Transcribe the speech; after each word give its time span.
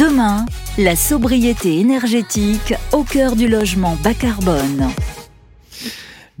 Demain, 0.00 0.46
la 0.78 0.96
sobriété 0.96 1.78
énergétique 1.78 2.72
au 2.92 3.04
cœur 3.04 3.36
du 3.36 3.48
logement 3.48 3.98
bas 4.02 4.14
carbone. 4.14 4.88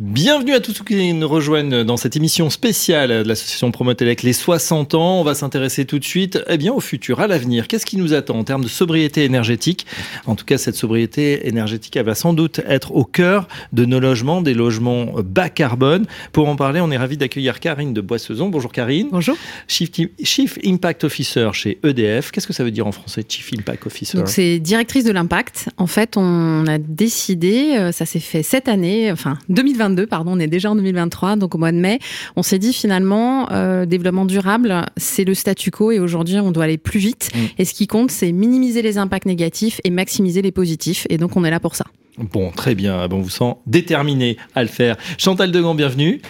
Bienvenue 0.00 0.54
à 0.54 0.60
tous 0.60 0.72
ceux 0.72 0.82
qui 0.82 1.12
nous 1.12 1.28
rejoignent 1.28 1.84
dans 1.84 1.98
cette 1.98 2.16
émission 2.16 2.48
spéciale 2.48 3.10
de 3.22 3.28
l'association 3.28 3.70
Promotelec 3.70 4.22
les 4.22 4.32
60 4.32 4.94
ans. 4.94 5.20
On 5.20 5.24
va 5.24 5.34
s'intéresser 5.34 5.84
tout 5.84 5.98
de 5.98 6.04
suite 6.04 6.42
eh 6.48 6.56
bien, 6.56 6.72
au 6.72 6.80
futur, 6.80 7.20
à 7.20 7.26
l'avenir. 7.26 7.68
Qu'est-ce 7.68 7.84
qui 7.84 7.98
nous 7.98 8.14
attend 8.14 8.38
en 8.38 8.44
termes 8.44 8.64
de 8.64 8.68
sobriété 8.68 9.24
énergétique? 9.24 9.84
En 10.24 10.36
tout 10.36 10.46
cas, 10.46 10.56
cette 10.56 10.76
sobriété 10.76 11.46
énergétique, 11.48 11.96
elle 11.96 12.06
va 12.06 12.14
sans 12.14 12.32
doute 12.32 12.62
être 12.66 12.92
au 12.94 13.04
cœur 13.04 13.46
de 13.74 13.84
nos 13.84 14.00
logements, 14.00 14.40
des 14.40 14.54
logements 14.54 15.16
bas 15.22 15.50
carbone. 15.50 16.06
Pour 16.32 16.48
en 16.48 16.56
parler, 16.56 16.80
on 16.80 16.90
est 16.90 16.96
ravi 16.96 17.18
d'accueillir 17.18 17.60
Karine 17.60 17.92
de 17.92 18.00
Boissezon. 18.00 18.48
Bonjour 18.48 18.72
Karine. 18.72 19.08
Bonjour. 19.12 19.36
Chief, 19.68 19.90
Chief 20.24 20.58
Impact 20.64 21.04
Officer 21.04 21.50
chez 21.52 21.78
EDF. 21.84 22.30
Qu'est-ce 22.30 22.46
que 22.46 22.54
ça 22.54 22.64
veut 22.64 22.70
dire 22.70 22.86
en 22.86 22.92
français, 22.92 23.22
Chief 23.28 23.50
Impact 23.52 23.84
Officer? 23.84 24.16
Donc 24.16 24.28
c'est 24.28 24.60
directrice 24.60 25.04
de 25.04 25.12
l'impact. 25.12 25.68
En 25.76 25.86
fait, 25.86 26.16
on 26.16 26.66
a 26.66 26.78
décidé, 26.78 27.74
euh, 27.76 27.92
ça 27.92 28.06
s'est 28.06 28.18
fait 28.18 28.42
cette 28.42 28.66
année, 28.66 29.12
enfin 29.12 29.38
2020 29.50 29.89
pardon, 30.08 30.32
on 30.34 30.38
est 30.38 30.46
déjà 30.46 30.70
en 30.70 30.76
2023, 30.76 31.36
donc 31.36 31.54
au 31.54 31.58
mois 31.58 31.72
de 31.72 31.78
mai, 31.78 31.98
on 32.36 32.42
s'est 32.42 32.58
dit 32.58 32.72
finalement, 32.72 33.50
euh, 33.52 33.86
développement 33.86 34.24
durable, 34.24 34.86
c'est 34.96 35.24
le 35.24 35.34
statu 35.34 35.70
quo 35.70 35.92
et 35.92 35.98
aujourd'hui 35.98 36.38
on 36.38 36.50
doit 36.50 36.64
aller 36.64 36.78
plus 36.78 37.00
vite. 37.00 37.30
Mm. 37.34 37.38
Et 37.58 37.64
ce 37.64 37.74
qui 37.74 37.86
compte, 37.86 38.10
c'est 38.10 38.32
minimiser 38.32 38.82
les 38.82 38.98
impacts 38.98 39.26
négatifs 39.26 39.80
et 39.84 39.90
maximiser 39.90 40.42
les 40.42 40.52
positifs. 40.52 41.06
Et 41.10 41.18
donc 41.18 41.36
on 41.36 41.44
est 41.44 41.50
là 41.50 41.60
pour 41.60 41.74
ça. 41.74 41.84
Bon, 42.18 42.50
très 42.50 42.74
bien. 42.74 43.08
Bon, 43.08 43.20
vous 43.20 43.30
sent 43.30 43.54
déterminé 43.66 44.36
à 44.54 44.62
le 44.62 44.68
faire. 44.68 44.96
Chantal 45.16 45.52
Degand, 45.52 45.74
bienvenue. 45.74 46.20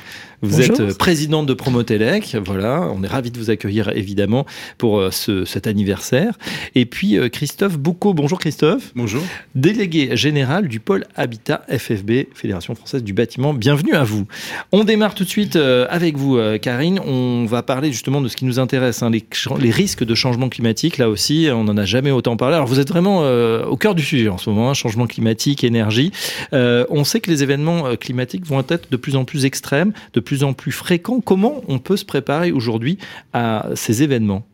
Vous 0.42 0.62
êtes 0.62 0.80
euh, 0.80 0.94
présidente 0.94 1.44
de 1.44 1.52
Promotelec. 1.52 2.34
Voilà, 2.46 2.90
on 2.94 3.02
est 3.02 3.06
ravi 3.06 3.30
de 3.30 3.38
vous 3.38 3.50
accueillir 3.50 3.90
évidemment 3.90 4.46
pour 4.78 4.98
euh, 4.98 5.10
ce, 5.10 5.44
cet 5.44 5.66
anniversaire. 5.66 6.38
Et 6.74 6.86
puis 6.86 7.18
euh, 7.18 7.28
Christophe 7.28 7.78
Boucaud. 7.78 8.14
Bonjour 8.14 8.38
Christophe. 8.38 8.92
Bonjour. 8.94 9.22
Délégué 9.54 10.16
général 10.16 10.68
du 10.68 10.80
pôle 10.80 11.04
Habitat 11.14 11.62
FFB, 11.68 12.28
Fédération 12.32 12.74
française 12.74 13.04
du 13.04 13.12
bâtiment. 13.12 13.52
Bienvenue 13.52 13.92
à 13.92 14.02
vous. 14.02 14.26
On 14.72 14.84
démarre 14.84 15.14
tout 15.14 15.24
de 15.24 15.28
suite 15.28 15.56
avec 15.56 16.16
vous, 16.16 16.38
Karine. 16.62 17.00
On 17.00 17.44
va 17.44 17.62
parler 17.62 17.92
justement 17.92 18.20
de 18.20 18.28
ce 18.28 18.36
qui 18.36 18.44
nous 18.44 18.58
intéresse, 18.58 19.02
hein, 19.02 19.10
les, 19.10 19.24
les, 19.58 19.70
risques 19.70 20.04
de 20.04 20.14
changement 20.14 20.48
climatique. 20.48 20.98
Là 20.98 21.10
aussi, 21.10 21.48
on 21.52 21.64
n'en 21.64 21.76
a 21.76 21.84
jamais 21.84 22.10
autant 22.10 22.36
parlé. 22.36 22.54
Alors 22.54 22.66
vous 22.66 22.80
êtes 22.80 22.88
vraiment 22.88 23.20
au 23.64 23.76
cœur 23.76 23.94
du 23.94 24.02
sujet 24.02 24.28
en 24.28 24.38
ce 24.38 24.48
moment, 24.48 24.70
hein, 24.70 24.74
changement 24.74 25.06
climatique, 25.06 25.64
énergie. 25.64 26.12
on 26.52 27.04
sait 27.04 27.20
que 27.20 27.30
les 27.30 27.42
événements 27.42 27.96
climatiques 27.96 28.46
vont 28.46 28.64
être 28.68 28.90
de 28.90 28.96
plus 28.96 29.16
en 29.16 29.24
plus 29.24 29.44
extrêmes, 29.44 29.92
de 30.14 30.20
plus 30.20 30.29
en 30.44 30.52
plus 30.52 30.72
fréquent. 30.72 31.20
Comment 31.20 31.62
on 31.68 31.78
peut 31.78 31.96
se 31.96 32.04
préparer 32.04 32.52
aujourd'hui 32.52 32.98
à 33.32 33.66
ces 33.74 34.02
événements? 34.02 34.44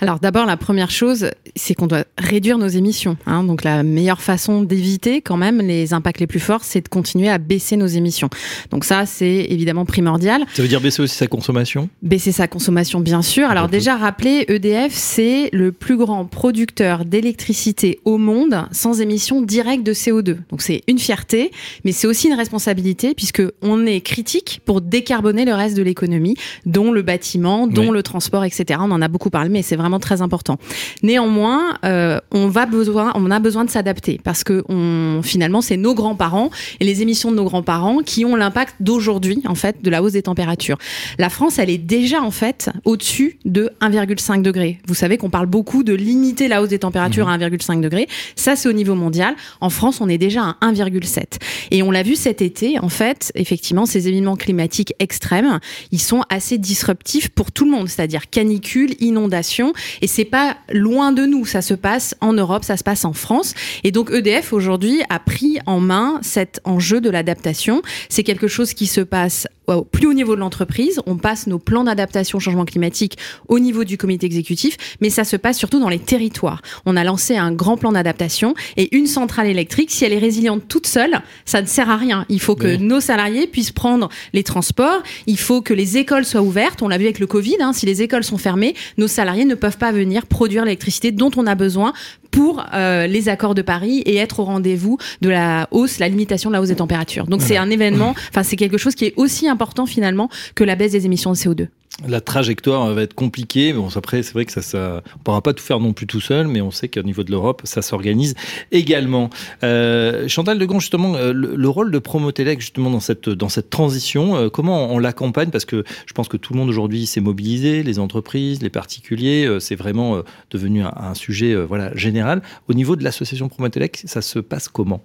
Alors 0.00 0.18
d'abord, 0.20 0.44
la 0.44 0.58
première 0.58 0.90
chose, 0.90 1.30
c'est 1.54 1.74
qu'on 1.74 1.86
doit 1.86 2.04
réduire 2.18 2.58
nos 2.58 2.68
émissions. 2.68 3.16
Hein. 3.26 3.44
Donc 3.44 3.64
la 3.64 3.82
meilleure 3.82 4.20
façon 4.20 4.62
d'éviter 4.62 5.22
quand 5.22 5.38
même 5.38 5.62
les 5.62 5.94
impacts 5.94 6.20
les 6.20 6.26
plus 6.26 6.40
forts, 6.40 6.64
c'est 6.64 6.82
de 6.82 6.88
continuer 6.88 7.30
à 7.30 7.38
baisser 7.38 7.76
nos 7.76 7.86
émissions. 7.86 8.28
Donc 8.70 8.84
ça, 8.84 9.06
c'est 9.06 9.46
évidemment 9.48 9.86
primordial. 9.86 10.44
Ça 10.52 10.60
veut 10.60 10.68
dire 10.68 10.82
baisser 10.82 11.00
aussi 11.02 11.16
sa 11.16 11.26
consommation? 11.26 11.88
Baisser 12.02 12.32
sa 12.32 12.46
consommation, 12.46 13.00
bien 13.00 13.22
sûr. 13.22 13.48
Alors 13.48 13.68
déjà, 13.68 13.96
rappelez, 13.96 14.44
EDF, 14.48 14.92
c'est 14.92 15.48
le 15.52 15.72
plus 15.72 15.96
grand 15.96 16.26
producteur 16.26 17.06
d'électricité 17.06 18.00
au 18.04 18.18
monde 18.18 18.66
sans 18.72 19.00
émissions 19.00 19.40
directes 19.40 19.84
de 19.84 19.94
CO2. 19.94 20.36
Donc 20.50 20.60
c'est 20.60 20.82
une 20.88 20.98
fierté, 20.98 21.50
mais 21.84 21.92
c'est 21.92 22.06
aussi 22.06 22.28
une 22.28 22.34
responsabilité 22.34 23.14
puisque 23.14 23.42
on 23.62 23.86
est 23.86 24.02
critique 24.02 24.60
pour 24.66 24.82
décarboner 24.82 25.15
le 25.22 25.54
reste 25.54 25.76
de 25.76 25.82
l'économie, 25.82 26.34
dont 26.64 26.92
le 26.92 27.02
bâtiment, 27.02 27.66
dont 27.66 27.90
le 27.90 28.02
transport, 28.02 28.44
etc. 28.44 28.80
On 28.82 28.90
en 28.90 29.02
a 29.02 29.08
beaucoup 29.08 29.30
parlé 29.30 29.46
mais 29.48 29.62
c'est 29.62 29.76
vraiment 29.76 29.98
très 29.98 30.22
important. 30.22 30.58
Néanmoins, 31.02 31.78
euh, 31.84 32.18
on 32.32 32.48
va 32.48 32.66
besoin, 32.66 33.12
on 33.14 33.30
a 33.30 33.38
besoin 33.38 33.64
de 33.64 33.70
s'adapter 33.70 34.20
parce 34.22 34.44
que 34.44 34.64
on, 34.68 35.20
finalement, 35.22 35.60
c'est 35.60 35.76
nos 35.76 35.94
grands-parents 35.94 36.50
et 36.80 36.84
les 36.84 37.02
émissions 37.02 37.30
de 37.30 37.36
nos 37.36 37.44
grands-parents 37.44 37.98
qui 37.98 38.24
ont 38.24 38.36
l'impact 38.36 38.76
d'aujourd'hui, 38.80 39.42
en 39.46 39.54
fait, 39.54 39.82
de 39.82 39.90
la 39.90 40.02
hausse 40.02 40.12
des 40.12 40.22
températures. 40.22 40.78
La 41.18 41.28
France, 41.28 41.58
elle 41.58 41.70
est 41.70 41.78
déjà 41.78 42.22
en 42.22 42.30
fait 42.30 42.70
au-dessus 42.84 43.38
de 43.44 43.70
1,5 43.80 44.42
degré. 44.42 44.78
Vous 44.86 44.94
savez 44.94 45.16
qu'on 45.16 45.30
parle 45.30 45.46
beaucoup 45.46 45.82
de 45.82 45.94
limiter 45.94 46.48
la 46.48 46.62
hausse 46.62 46.68
des 46.68 46.78
températures 46.78 47.28
à 47.28 47.38
1,5 47.38 47.80
degré. 47.80 48.08
Ça, 48.34 48.56
c'est 48.56 48.68
au 48.68 48.72
niveau 48.72 48.94
mondial. 48.94 49.34
En 49.60 49.70
France, 49.70 50.00
on 50.00 50.08
est 50.08 50.18
déjà 50.18 50.56
à 50.60 50.72
1,7. 50.72 51.24
Et 51.70 51.82
on 51.82 51.90
l'a 51.90 52.02
vu 52.02 52.16
cet 52.16 52.42
été, 52.42 52.78
en 52.78 52.88
fait, 52.88 53.32
effectivement, 53.34 53.86
ces 53.86 54.08
événements 54.08 54.36
climatiques 54.36 54.94
extrêmes, 55.06 55.60
ils 55.92 56.00
sont 56.00 56.22
assez 56.30 56.58
disruptifs 56.58 57.28
pour 57.28 57.52
tout 57.52 57.64
le 57.64 57.70
monde, 57.70 57.88
c'est-à-dire 57.88 58.28
canicule, 58.28 58.96
inondation 58.98 59.72
et 60.02 60.08
c'est 60.08 60.24
pas 60.24 60.56
loin 60.72 61.12
de 61.12 61.24
nous. 61.24 61.46
Ça 61.46 61.62
se 61.62 61.74
passe 61.74 62.16
en 62.20 62.32
Europe, 62.32 62.64
ça 62.64 62.76
se 62.76 62.82
passe 62.82 63.04
en 63.04 63.12
France. 63.12 63.54
Et 63.84 63.92
donc 63.92 64.10
EDF 64.10 64.52
aujourd'hui 64.52 65.00
a 65.08 65.20
pris 65.20 65.58
en 65.66 65.78
main 65.78 66.18
cet 66.22 66.60
enjeu 66.64 67.00
de 67.00 67.08
l'adaptation. 67.08 67.82
C'est 68.08 68.24
quelque 68.24 68.48
chose 68.48 68.74
qui 68.74 68.86
se 68.86 69.00
passe 69.00 69.46
au 69.66 69.84
plus 69.84 70.06
haut 70.06 70.12
niveau 70.12 70.34
de 70.34 70.40
l'entreprise. 70.40 71.00
On 71.06 71.16
passe 71.16 71.46
nos 71.46 71.58
plans 71.58 71.84
d'adaptation 71.84 72.38
au 72.38 72.40
changement 72.40 72.64
climatique 72.64 73.18
au 73.48 73.58
niveau 73.58 73.84
du 73.84 73.96
comité 73.96 74.26
exécutif, 74.26 74.76
mais 75.00 75.10
ça 75.10 75.24
se 75.24 75.36
passe 75.36 75.58
surtout 75.58 75.80
dans 75.80 75.88
les 75.88 75.98
territoires. 75.98 76.62
On 76.84 76.96
a 76.96 77.04
lancé 77.04 77.36
un 77.36 77.52
grand 77.52 77.76
plan 77.76 77.92
d'adaptation 77.92 78.54
et 78.76 78.94
une 78.96 79.06
centrale 79.06 79.46
électrique, 79.46 79.90
si 79.90 80.04
elle 80.04 80.12
est 80.12 80.18
résiliente 80.18 80.68
toute 80.68 80.86
seule, 80.86 81.20
ça 81.44 81.62
ne 81.62 81.66
sert 81.66 81.90
à 81.90 81.96
rien. 81.96 82.24
Il 82.28 82.40
faut 82.40 82.56
que 82.56 82.76
nos 82.76 83.00
salariés 83.00 83.46
puissent 83.46 83.72
prendre 83.72 84.08
les 84.32 84.42
transports. 84.42 84.95
Il 85.26 85.38
faut 85.38 85.62
que 85.62 85.74
les 85.74 85.96
écoles 85.96 86.24
soient 86.24 86.42
ouvertes. 86.42 86.82
On 86.82 86.88
l'a 86.88 86.98
vu 86.98 87.04
avec 87.04 87.18
le 87.18 87.26
Covid. 87.26 87.56
Hein, 87.60 87.72
si 87.72 87.86
les 87.86 88.02
écoles 88.02 88.24
sont 88.24 88.38
fermées, 88.38 88.74
nos 88.98 89.08
salariés 89.08 89.44
ne 89.44 89.54
peuvent 89.54 89.78
pas 89.78 89.92
venir 89.92 90.26
produire 90.26 90.64
l'électricité 90.64 91.12
dont 91.12 91.30
on 91.36 91.46
a 91.46 91.54
besoin 91.54 91.92
pour 92.30 92.64
euh, 92.74 93.06
les 93.06 93.28
accords 93.28 93.54
de 93.54 93.62
Paris 93.62 94.02
et 94.04 94.16
être 94.16 94.40
au 94.40 94.44
rendez-vous 94.44 94.98
de 95.22 95.30
la 95.30 95.68
hausse, 95.70 95.98
la 95.98 96.08
limitation 96.08 96.50
de 96.50 96.54
la 96.54 96.60
hausse 96.60 96.68
des 96.68 96.76
températures. 96.76 97.26
Donc 97.26 97.40
c'est 97.40 97.56
un 97.56 97.70
événement, 97.70 98.14
enfin 98.28 98.42
c'est 98.42 98.56
quelque 98.56 98.78
chose 98.78 98.94
qui 98.94 99.06
est 99.06 99.14
aussi 99.16 99.48
important 99.48 99.86
finalement 99.86 100.28
que 100.54 100.64
la 100.64 100.74
baisse 100.74 100.92
des 100.92 101.06
émissions 101.06 101.32
de 101.32 101.36
CO2 101.36 101.68
la 102.06 102.20
trajectoire 102.20 102.92
va 102.92 103.02
être 103.02 103.14
compliquée. 103.14 103.72
Bon, 103.72 103.88
après, 103.94 104.22
c'est 104.22 104.34
vrai 104.34 104.44
que 104.44 104.60
ça, 104.60 105.02
on 105.14 105.18
pourra 105.20 105.40
pas 105.40 105.54
tout 105.54 105.62
faire 105.62 105.80
non 105.80 105.92
plus 105.92 106.06
tout 106.06 106.20
seul, 106.20 106.46
mais 106.46 106.60
on 106.60 106.70
sait 106.70 106.88
qu'au 106.88 107.02
niveau 107.02 107.22
de 107.22 107.30
l'Europe, 107.30 107.62
ça 107.64 107.80
s'organise 107.80 108.34
également. 108.70 109.30
Euh, 109.64 110.28
Chantal 110.28 110.58
Degond, 110.58 110.78
justement, 110.78 111.14
euh, 111.14 111.32
le, 111.32 111.68
rôle 111.68 111.90
de 111.90 111.98
Promotelec, 111.98 112.60
justement, 112.60 112.90
dans 112.90 113.00
cette, 113.00 113.70
transition, 113.70 114.36
euh, 114.36 114.48
comment 114.50 114.92
on 114.92 114.98
l'accompagne? 114.98 115.50
Parce 115.50 115.64
que 115.64 115.84
je 116.06 116.12
pense 116.12 116.28
que 116.28 116.36
tout 116.36 116.52
le 116.52 116.58
monde 116.58 116.68
aujourd'hui 116.68 117.06
s'est 117.06 117.20
mobilisé, 117.20 117.82
les 117.82 117.98
entreprises, 117.98 118.62
les 118.62 118.70
particuliers, 118.70 119.48
c'est 119.60 119.76
vraiment 119.76 120.22
devenu 120.50 120.82
un, 120.82 120.92
un 120.94 121.14
sujet 121.14 121.54
voilà, 121.54 121.94
général. 121.96 122.42
Au 122.68 122.74
niveau 122.74 122.96
de 122.96 123.04
l'association 123.04 123.48
Promotelec, 123.48 124.02
ça 124.04 124.20
se 124.20 124.38
passe 124.38 124.68
comment? 124.68 125.02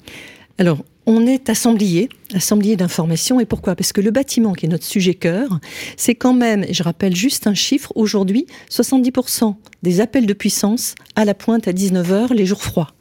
Alors, 0.61 0.85
on 1.07 1.25
est 1.25 1.49
assemblier, 1.49 2.07
assemblier 2.35 2.75
d'information. 2.75 3.39
Et 3.39 3.45
pourquoi? 3.45 3.75
Parce 3.75 3.93
que 3.93 3.99
le 3.99 4.11
bâtiment, 4.11 4.53
qui 4.53 4.67
est 4.67 4.69
notre 4.69 4.85
sujet 4.85 5.15
cœur, 5.15 5.59
c'est 5.97 6.13
quand 6.13 6.35
même, 6.35 6.67
je 6.69 6.83
rappelle 6.83 7.15
juste 7.15 7.47
un 7.47 7.55
chiffre, 7.55 7.91
aujourd'hui, 7.95 8.45
70% 8.69 9.55
des 9.81 10.01
appels 10.01 10.27
de 10.27 10.33
puissance 10.33 10.93
à 11.15 11.25
la 11.25 11.33
pointe 11.33 11.67
à 11.67 11.71
19h 11.71 12.35
les 12.35 12.45
jours 12.45 12.61
froids. 12.61 12.93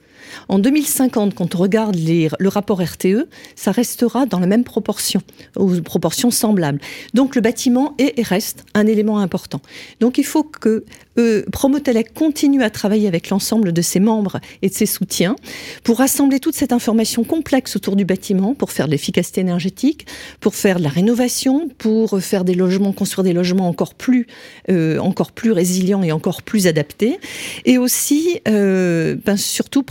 En 0.48 0.58
2050, 0.58 1.34
quand 1.34 1.54
on 1.54 1.58
regarde 1.58 1.96
le 1.96 2.48
rapport 2.48 2.80
RTE, 2.80 3.28
ça 3.56 3.72
restera 3.72 4.26
dans 4.26 4.40
la 4.40 4.46
même 4.46 4.64
proportion, 4.64 5.20
aux 5.56 5.80
proportions 5.80 6.30
semblables. 6.30 6.80
Donc 7.14 7.34
le 7.34 7.40
bâtiment 7.40 7.94
est 7.98 8.18
et 8.18 8.22
reste 8.22 8.64
un 8.74 8.86
élément 8.86 9.18
important. 9.18 9.60
Donc 10.00 10.18
il 10.18 10.24
faut 10.24 10.42
que 10.42 10.84
euh, 11.18 11.44
Promotelec 11.52 12.14
continue 12.14 12.62
à 12.62 12.70
travailler 12.70 13.08
avec 13.08 13.30
l'ensemble 13.30 13.72
de 13.72 13.82
ses 13.82 14.00
membres 14.00 14.40
et 14.62 14.68
de 14.68 14.74
ses 14.74 14.86
soutiens 14.86 15.36
pour 15.82 15.98
rassembler 15.98 16.40
toute 16.40 16.54
cette 16.54 16.72
information 16.72 17.24
complexe 17.24 17.76
autour 17.76 17.96
du 17.96 18.04
bâtiment, 18.04 18.54
pour 18.54 18.70
faire 18.70 18.86
de 18.86 18.92
l'efficacité 18.92 19.40
énergétique, 19.40 20.06
pour 20.40 20.54
faire 20.54 20.78
de 20.78 20.84
la 20.84 20.88
rénovation, 20.88 21.68
pour 21.78 22.20
faire 22.20 22.44
des 22.44 22.54
logements, 22.54 22.92
construire 22.92 23.24
des 23.24 23.32
logements 23.32 23.68
encore 23.68 23.94
plus, 23.94 24.26
euh, 24.70 24.98
encore 24.98 25.32
plus 25.32 25.52
résilients 25.52 26.02
et 26.02 26.12
encore 26.12 26.42
plus 26.42 26.66
adaptés, 26.66 27.18
et 27.64 27.76
aussi 27.76 28.40
euh, 28.48 29.16
ben, 29.24 29.36
surtout 29.36 29.82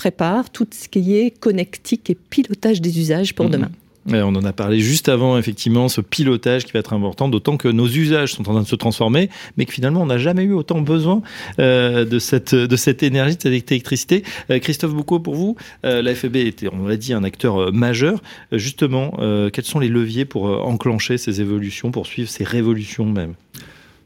tout 0.51 0.67
ce 0.71 0.87
qui 0.87 1.15
est 1.15 1.31
connectique 1.31 2.09
et 2.09 2.15
pilotage 2.15 2.81
des 2.81 2.99
usages 2.99 3.35
pour 3.35 3.47
mmh. 3.47 3.51
demain 3.51 3.71
on 4.13 4.35
en 4.35 4.43
a 4.43 4.53
parlé 4.53 4.79
juste 4.79 5.09
avant, 5.09 5.37
effectivement, 5.37 5.89
ce 5.89 6.01
pilotage 6.01 6.65
qui 6.65 6.71
va 6.71 6.79
être 6.79 6.93
important, 6.93 7.29
d'autant 7.29 7.57
que 7.57 7.67
nos 7.67 7.87
usages 7.87 8.33
sont 8.33 8.47
en 8.49 8.53
train 8.53 8.61
de 8.61 8.67
se 8.67 8.75
transformer, 8.75 9.29
mais 9.57 9.65
que 9.65 9.73
finalement, 9.73 10.01
on 10.01 10.05
n'a 10.05 10.17
jamais 10.17 10.43
eu 10.43 10.53
autant 10.53 10.81
besoin 10.81 11.21
euh, 11.59 12.05
de, 12.05 12.19
cette, 12.19 12.55
de 12.55 12.75
cette 12.75 13.03
énergie, 13.03 13.35
de 13.35 13.41
cette 13.41 13.71
électricité. 13.71 14.23
Euh, 14.49 14.59
Christophe 14.59 14.93
Boucaud, 14.93 15.19
pour 15.19 15.35
vous, 15.35 15.55
euh, 15.85 16.01
la 16.01 16.15
FEB 16.15 16.37
était, 16.37 16.69
on 16.71 16.87
l'a 16.87 16.97
dit, 16.97 17.13
un 17.13 17.23
acteur 17.23 17.71
majeur. 17.73 18.21
justement, 18.51 19.17
quels 19.53 19.65
sont 19.65 19.79
les 19.79 19.87
leviers 19.87 20.25
pour 20.25 20.45
enclencher 20.45 21.17
ces 21.17 21.41
évolutions, 21.41 21.91
pour 21.91 22.07
suivre 22.07 22.29
ces 22.29 22.43
révolutions 22.43 23.05
même? 23.05 23.33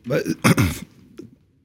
Bah, 0.06 0.18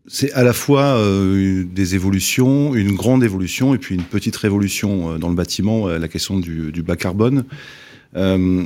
c'est 0.08 0.32
à 0.32 0.42
la 0.42 0.52
fois 0.52 1.00
des 1.00 1.94
évolutions, 1.94 2.74
une 2.74 2.94
grande 2.94 3.22
évolution 3.22 3.74
et 3.74 3.78
puis 3.78 3.94
une 3.94 4.02
petite 4.02 4.36
révolution 4.36 5.18
dans 5.18 5.28
le 5.28 5.34
bâtiment, 5.34 5.88
la 5.88 6.08
question 6.08 6.38
du, 6.40 6.72
du 6.72 6.82
bas 6.82 6.96
carbone. 6.96 7.44
Euh, 8.16 8.64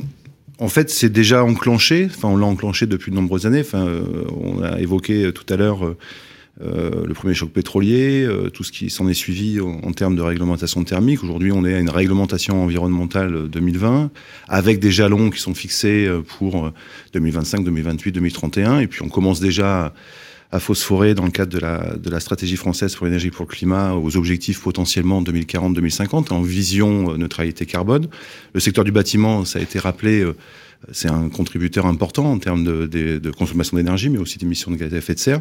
en 0.58 0.68
fait, 0.68 0.90
c'est 0.90 1.10
déjà 1.10 1.44
enclenché. 1.44 2.06
Enfin, 2.06 2.28
on 2.28 2.36
l'a 2.36 2.46
enclenché 2.46 2.86
depuis 2.86 3.10
de 3.10 3.16
nombreuses 3.16 3.46
années. 3.46 3.60
Enfin, 3.60 3.86
euh, 3.86 4.24
on 4.40 4.62
a 4.62 4.78
évoqué 4.80 5.32
tout 5.32 5.52
à 5.52 5.56
l'heure 5.56 5.96
euh, 6.62 7.04
le 7.04 7.14
premier 7.14 7.34
choc 7.34 7.50
pétrolier, 7.50 8.22
euh, 8.22 8.48
tout 8.48 8.62
ce 8.62 8.70
qui 8.70 8.88
s'en 8.88 9.08
est 9.08 9.14
suivi 9.14 9.60
en, 9.60 9.80
en, 9.82 9.92
termes 9.92 10.14
de 10.14 10.22
réglementation 10.22 10.84
thermique. 10.84 11.24
Aujourd'hui, 11.24 11.50
on 11.50 11.64
est 11.64 11.74
à 11.74 11.80
une 11.80 11.90
réglementation 11.90 12.62
environnementale 12.62 13.48
2020, 13.48 14.10
avec 14.48 14.78
des 14.78 14.92
jalons 14.92 15.30
qui 15.30 15.40
sont 15.40 15.54
fixés 15.54 16.08
pour 16.38 16.70
2025, 17.14 17.64
2028, 17.64 18.12
2031, 18.12 18.80
et 18.80 18.86
puis 18.86 19.02
on 19.02 19.08
commence 19.08 19.40
déjà 19.40 19.86
à 19.86 19.92
phosphorer 20.58 21.14
dans 21.14 21.24
le 21.24 21.30
cadre 21.30 21.52
de 21.52 21.58
la, 21.58 21.96
de 21.96 22.10
la 22.10 22.20
stratégie 22.20 22.56
française 22.56 22.94
pour 22.94 23.06
l'énergie 23.06 23.30
pour 23.30 23.46
le 23.46 23.50
climat 23.50 23.94
aux 23.94 24.16
objectifs 24.16 24.60
potentiellement 24.60 25.22
2040-2050 25.22 26.32
en 26.32 26.42
vision 26.42 27.16
neutralité 27.16 27.66
carbone. 27.66 28.08
Le 28.52 28.60
secteur 28.60 28.84
du 28.84 28.92
bâtiment, 28.92 29.44
ça 29.44 29.58
a 29.58 29.62
été 29.62 29.78
rappelé, 29.78 30.26
c'est 30.90 31.08
un 31.08 31.28
contributeur 31.28 31.86
important 31.86 32.32
en 32.32 32.38
termes 32.38 32.64
de, 32.64 32.86
de, 32.86 33.18
de 33.18 33.30
consommation 33.30 33.76
d'énergie, 33.76 34.08
mais 34.08 34.18
aussi 34.18 34.38
d'émissions 34.38 34.70
de 34.70 34.76
gaz 34.76 34.92
à 34.92 34.96
effet 34.96 35.14
de 35.14 35.18
serre. 35.18 35.40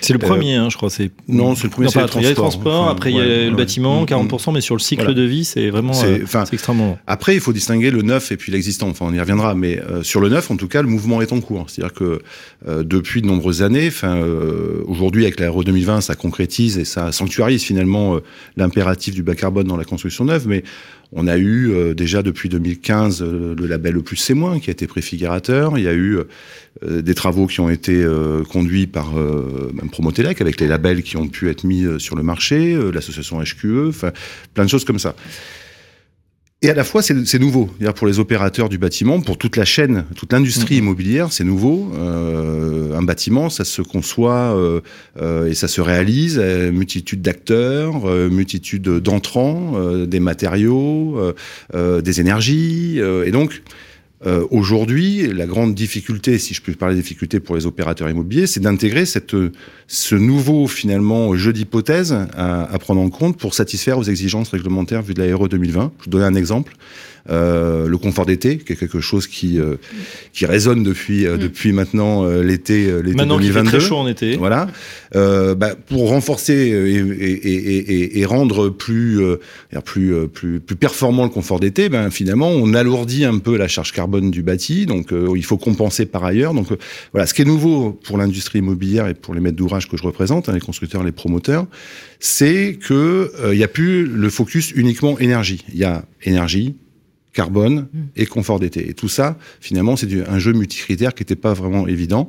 C'est 0.00 0.12
le 0.12 0.18
premier, 0.18 0.56
euh, 0.56 0.64
hein, 0.64 0.70
je 0.70 0.76
crois. 0.76 0.90
C'est 0.90 1.10
non, 1.28 1.54
c'est 1.54 1.64
le 1.64 1.70
premier. 1.70 1.88
c'est 1.88 2.00
le 2.00 2.06
transport. 2.06 2.20
Il 2.20 2.24
y 2.24 2.26
a 2.26 2.30
le 2.30 2.36
transport, 2.36 2.88
après 2.88 3.10
il 3.10 3.16
y 3.16 3.20
a 3.20 3.24
ouais, 3.24 3.50
le 3.50 3.56
bâtiment, 3.56 4.04
40%, 4.04 4.52
mais 4.52 4.60
sur 4.60 4.74
le 4.74 4.80
cycle 4.80 5.02
voilà. 5.02 5.18
de 5.18 5.22
vie, 5.22 5.44
c'est 5.44 5.70
vraiment, 5.70 5.92
c'est 5.92 6.22
euh, 6.22 6.44
extrêmement. 6.52 6.72
Long. 6.72 6.98
Après, 7.06 7.34
il 7.34 7.40
faut 7.40 7.52
distinguer 7.52 7.90
le 7.90 8.02
neuf 8.02 8.32
et 8.32 8.36
puis 8.36 8.52
l'existant. 8.52 8.88
Enfin, 8.88 9.06
on 9.08 9.12
y 9.12 9.20
reviendra, 9.20 9.54
mais 9.54 9.80
euh, 9.80 10.02
sur 10.02 10.20
le 10.20 10.28
neuf, 10.28 10.50
en 10.50 10.56
tout 10.56 10.68
cas, 10.68 10.82
le 10.82 10.88
mouvement 10.88 11.20
est 11.22 11.32
en 11.32 11.40
cours. 11.40 11.68
C'est-à-dire 11.68 11.94
que 11.94 12.20
euh, 12.68 12.82
depuis 12.82 13.22
de 13.22 13.26
nombreuses 13.26 13.62
années, 13.62 13.88
enfin, 13.88 14.16
euh, 14.16 14.82
aujourd'hui 14.86 15.24
avec 15.24 15.38
la 15.40 15.50
RE 15.50 15.64
2020, 15.64 16.00
ça 16.00 16.14
concrétise 16.14 16.78
et 16.78 16.84
ça 16.84 17.12
sanctuarise 17.12 17.62
finalement 17.62 18.18
l'impératif 18.56 19.14
du 19.14 19.22
bas 19.22 19.34
carbone 19.34 19.66
dans 19.66 19.76
la 19.76 19.84
construction 19.84 20.24
neuve, 20.24 20.46
mais 20.46 20.64
on 21.12 21.26
a 21.26 21.36
eu 21.36 21.70
euh, 21.72 21.94
déjà 21.94 22.22
depuis 22.22 22.48
2015 22.48 23.22
euh, 23.22 23.54
le 23.56 23.66
label 23.66 23.94
Le 23.94 24.02
Plus 24.02 24.16
C'est 24.16 24.34
Moins 24.34 24.58
qui 24.60 24.70
a 24.70 24.72
été 24.72 24.86
préfigurateur. 24.86 25.76
Il 25.76 25.84
y 25.84 25.88
a 25.88 25.92
eu 25.92 26.18
euh, 26.82 27.02
des 27.02 27.14
travaux 27.14 27.46
qui 27.46 27.60
ont 27.60 27.68
été 27.68 28.04
conduits 28.50 28.86
par 28.86 29.14
même 29.14 29.90
Promotelec 29.90 30.40
avec 30.40 30.60
les 30.60 30.66
labels 30.66 31.02
qui 31.02 31.16
ont 31.16 31.28
pu 31.28 31.50
être 31.50 31.64
mis 31.64 31.84
sur 31.98 32.16
le 32.16 32.22
marché, 32.22 32.76
l'association 32.92 33.40
HQE, 33.40 33.92
plein 34.54 34.64
de 34.64 34.70
choses 34.70 34.84
comme 34.84 34.98
ça. 34.98 35.14
Et 36.64 36.70
à 36.70 36.74
la 36.74 36.84
fois, 36.84 37.02
c'est 37.02 37.38
nouveau. 37.40 37.68
Pour 37.96 38.06
les 38.06 38.20
opérateurs 38.20 38.68
du 38.68 38.78
bâtiment, 38.78 39.20
pour 39.20 39.36
toute 39.36 39.56
la 39.56 39.64
chaîne, 39.64 40.04
toute 40.14 40.32
l'industrie 40.32 40.76
mmh. 40.76 40.84
immobilière, 40.84 41.32
c'est 41.32 41.42
nouveau. 41.42 41.90
Euh, 41.96 42.96
un 42.96 43.02
bâtiment, 43.02 43.50
ça 43.50 43.64
se 43.64 43.82
conçoit 43.82 44.56
euh, 44.56 44.80
euh, 45.20 45.48
et 45.48 45.54
ça 45.54 45.66
se 45.66 45.80
réalise. 45.80 46.38
Euh, 46.40 46.70
multitude 46.70 47.20
d'acteurs, 47.20 48.08
euh, 48.08 48.28
multitude 48.28 48.82
d'entrants, 48.82 49.72
euh, 49.74 50.06
des 50.06 50.20
matériaux, 50.20 51.32
des 51.74 52.20
énergies. 52.20 53.00
et 53.00 53.30
donc, 53.32 53.62
euh, 54.26 54.46
Aujourd'hui, 54.50 55.32
la 55.32 55.46
grande 55.46 55.74
difficulté, 55.74 56.38
si 56.38 56.54
je 56.54 56.62
peux 56.62 56.72
parler 56.72 56.94
de 56.94 57.00
difficulté 57.00 57.40
pour 57.40 57.56
les 57.56 57.66
opérateurs 57.66 58.08
immobiliers, 58.08 58.46
c'est 58.46 58.60
d'intégrer 58.60 59.04
ce 59.06 60.14
nouveau 60.14 60.66
finalement 60.66 61.34
jeu 61.34 61.52
d'hypothèses 61.52 62.12
à, 62.12 62.62
à, 62.62 62.78
prendre 62.78 63.00
en 63.00 63.10
compte 63.10 63.36
pour 63.36 63.54
satisfaire 63.54 63.98
aux 63.98 64.04
exigences 64.04 64.50
réglementaires 64.50 65.02
vues 65.02 65.14
de 65.14 65.22
la 65.22 65.36
RE 65.36 65.48
2020. 65.48 65.92
Je 65.98 66.04
vous 66.04 66.10
donne 66.10 66.22
un 66.22 66.34
exemple. 66.34 66.74
Euh, 67.30 67.86
le 67.86 67.98
confort 67.98 68.26
d'été, 68.26 68.58
qui 68.58 68.72
est 68.72 68.76
quelque 68.76 69.00
chose 69.00 69.28
qui 69.28 69.60
euh, 69.60 69.76
qui 70.32 70.44
résonne 70.44 70.82
depuis 70.82 71.24
euh, 71.24 71.36
mm. 71.36 71.38
depuis 71.38 71.72
maintenant 71.72 72.24
euh, 72.24 72.42
l'été 72.42 72.86
l'été 73.00 73.14
maintenant 73.14 73.36
2022. 73.36 73.52
Maintenant 73.52 73.78
très 73.78 73.80
chaud 73.80 73.96
en 73.96 74.08
été. 74.08 74.36
Voilà. 74.36 74.66
bah, 75.14 75.76
pour 75.86 76.08
renforcer 76.08 76.52
et, 76.52 76.96
et, 76.96 77.48
et, 77.48 78.18
et, 78.18 78.24
rendre 78.24 78.70
plus 78.70 79.20
plus 79.84 80.28
plus 80.28 80.58
plus 80.58 80.76
performant 80.76 81.22
le 81.22 81.30
confort 81.30 81.60
d'été, 81.60 81.88
ben 81.88 82.10
finalement 82.10 82.48
on 82.48 82.74
alourdit 82.74 83.24
un 83.24 83.38
peu 83.38 83.56
la 83.56 83.68
charge 83.68 83.92
carbone 83.92 84.32
du 84.32 84.42
bâti, 84.42 84.86
donc 84.86 85.12
il 85.12 85.44
faut 85.44 85.58
compenser 85.58 86.06
par 86.06 86.24
ailleurs. 86.24 86.54
Donc 86.54 86.68
voilà, 87.12 87.26
ce 87.26 87.34
qui 87.34 87.42
est 87.42 87.44
nouveau 87.44 87.92
pour 87.92 88.18
l'industrie 88.18 88.58
immobilière 88.58 89.06
et 89.06 89.14
pour 89.14 89.34
les 89.34 89.40
maîtres 89.40 89.56
d'ouvrage 89.56 89.88
que 89.88 89.96
je 89.96 90.02
représente, 90.02 90.48
hein, 90.48 90.54
les 90.54 90.60
constructeurs, 90.60 91.04
les 91.04 91.12
promoteurs, 91.12 91.66
c'est 92.18 92.78
que 92.80 93.30
il 93.52 93.56
n'y 93.58 93.64
a 93.64 93.68
plus 93.68 94.06
le 94.06 94.28
focus 94.28 94.72
uniquement 94.74 95.18
énergie. 95.20 95.64
Il 95.72 95.78
y 95.78 95.84
a 95.84 96.04
énergie, 96.24 96.74
carbone 97.32 97.88
mmh. 97.92 97.98
et 98.16 98.26
confort 98.26 98.60
d'été. 98.60 98.88
Et 98.88 98.94
tout 98.94 99.08
ça, 99.08 99.36
finalement, 99.60 99.96
c'est 99.96 100.08
un 100.28 100.38
jeu 100.38 100.52
multicritère 100.52 101.14
qui 101.14 101.22
n'était 101.22 101.36
pas 101.36 101.54
vraiment 101.54 101.86
évident. 101.86 102.28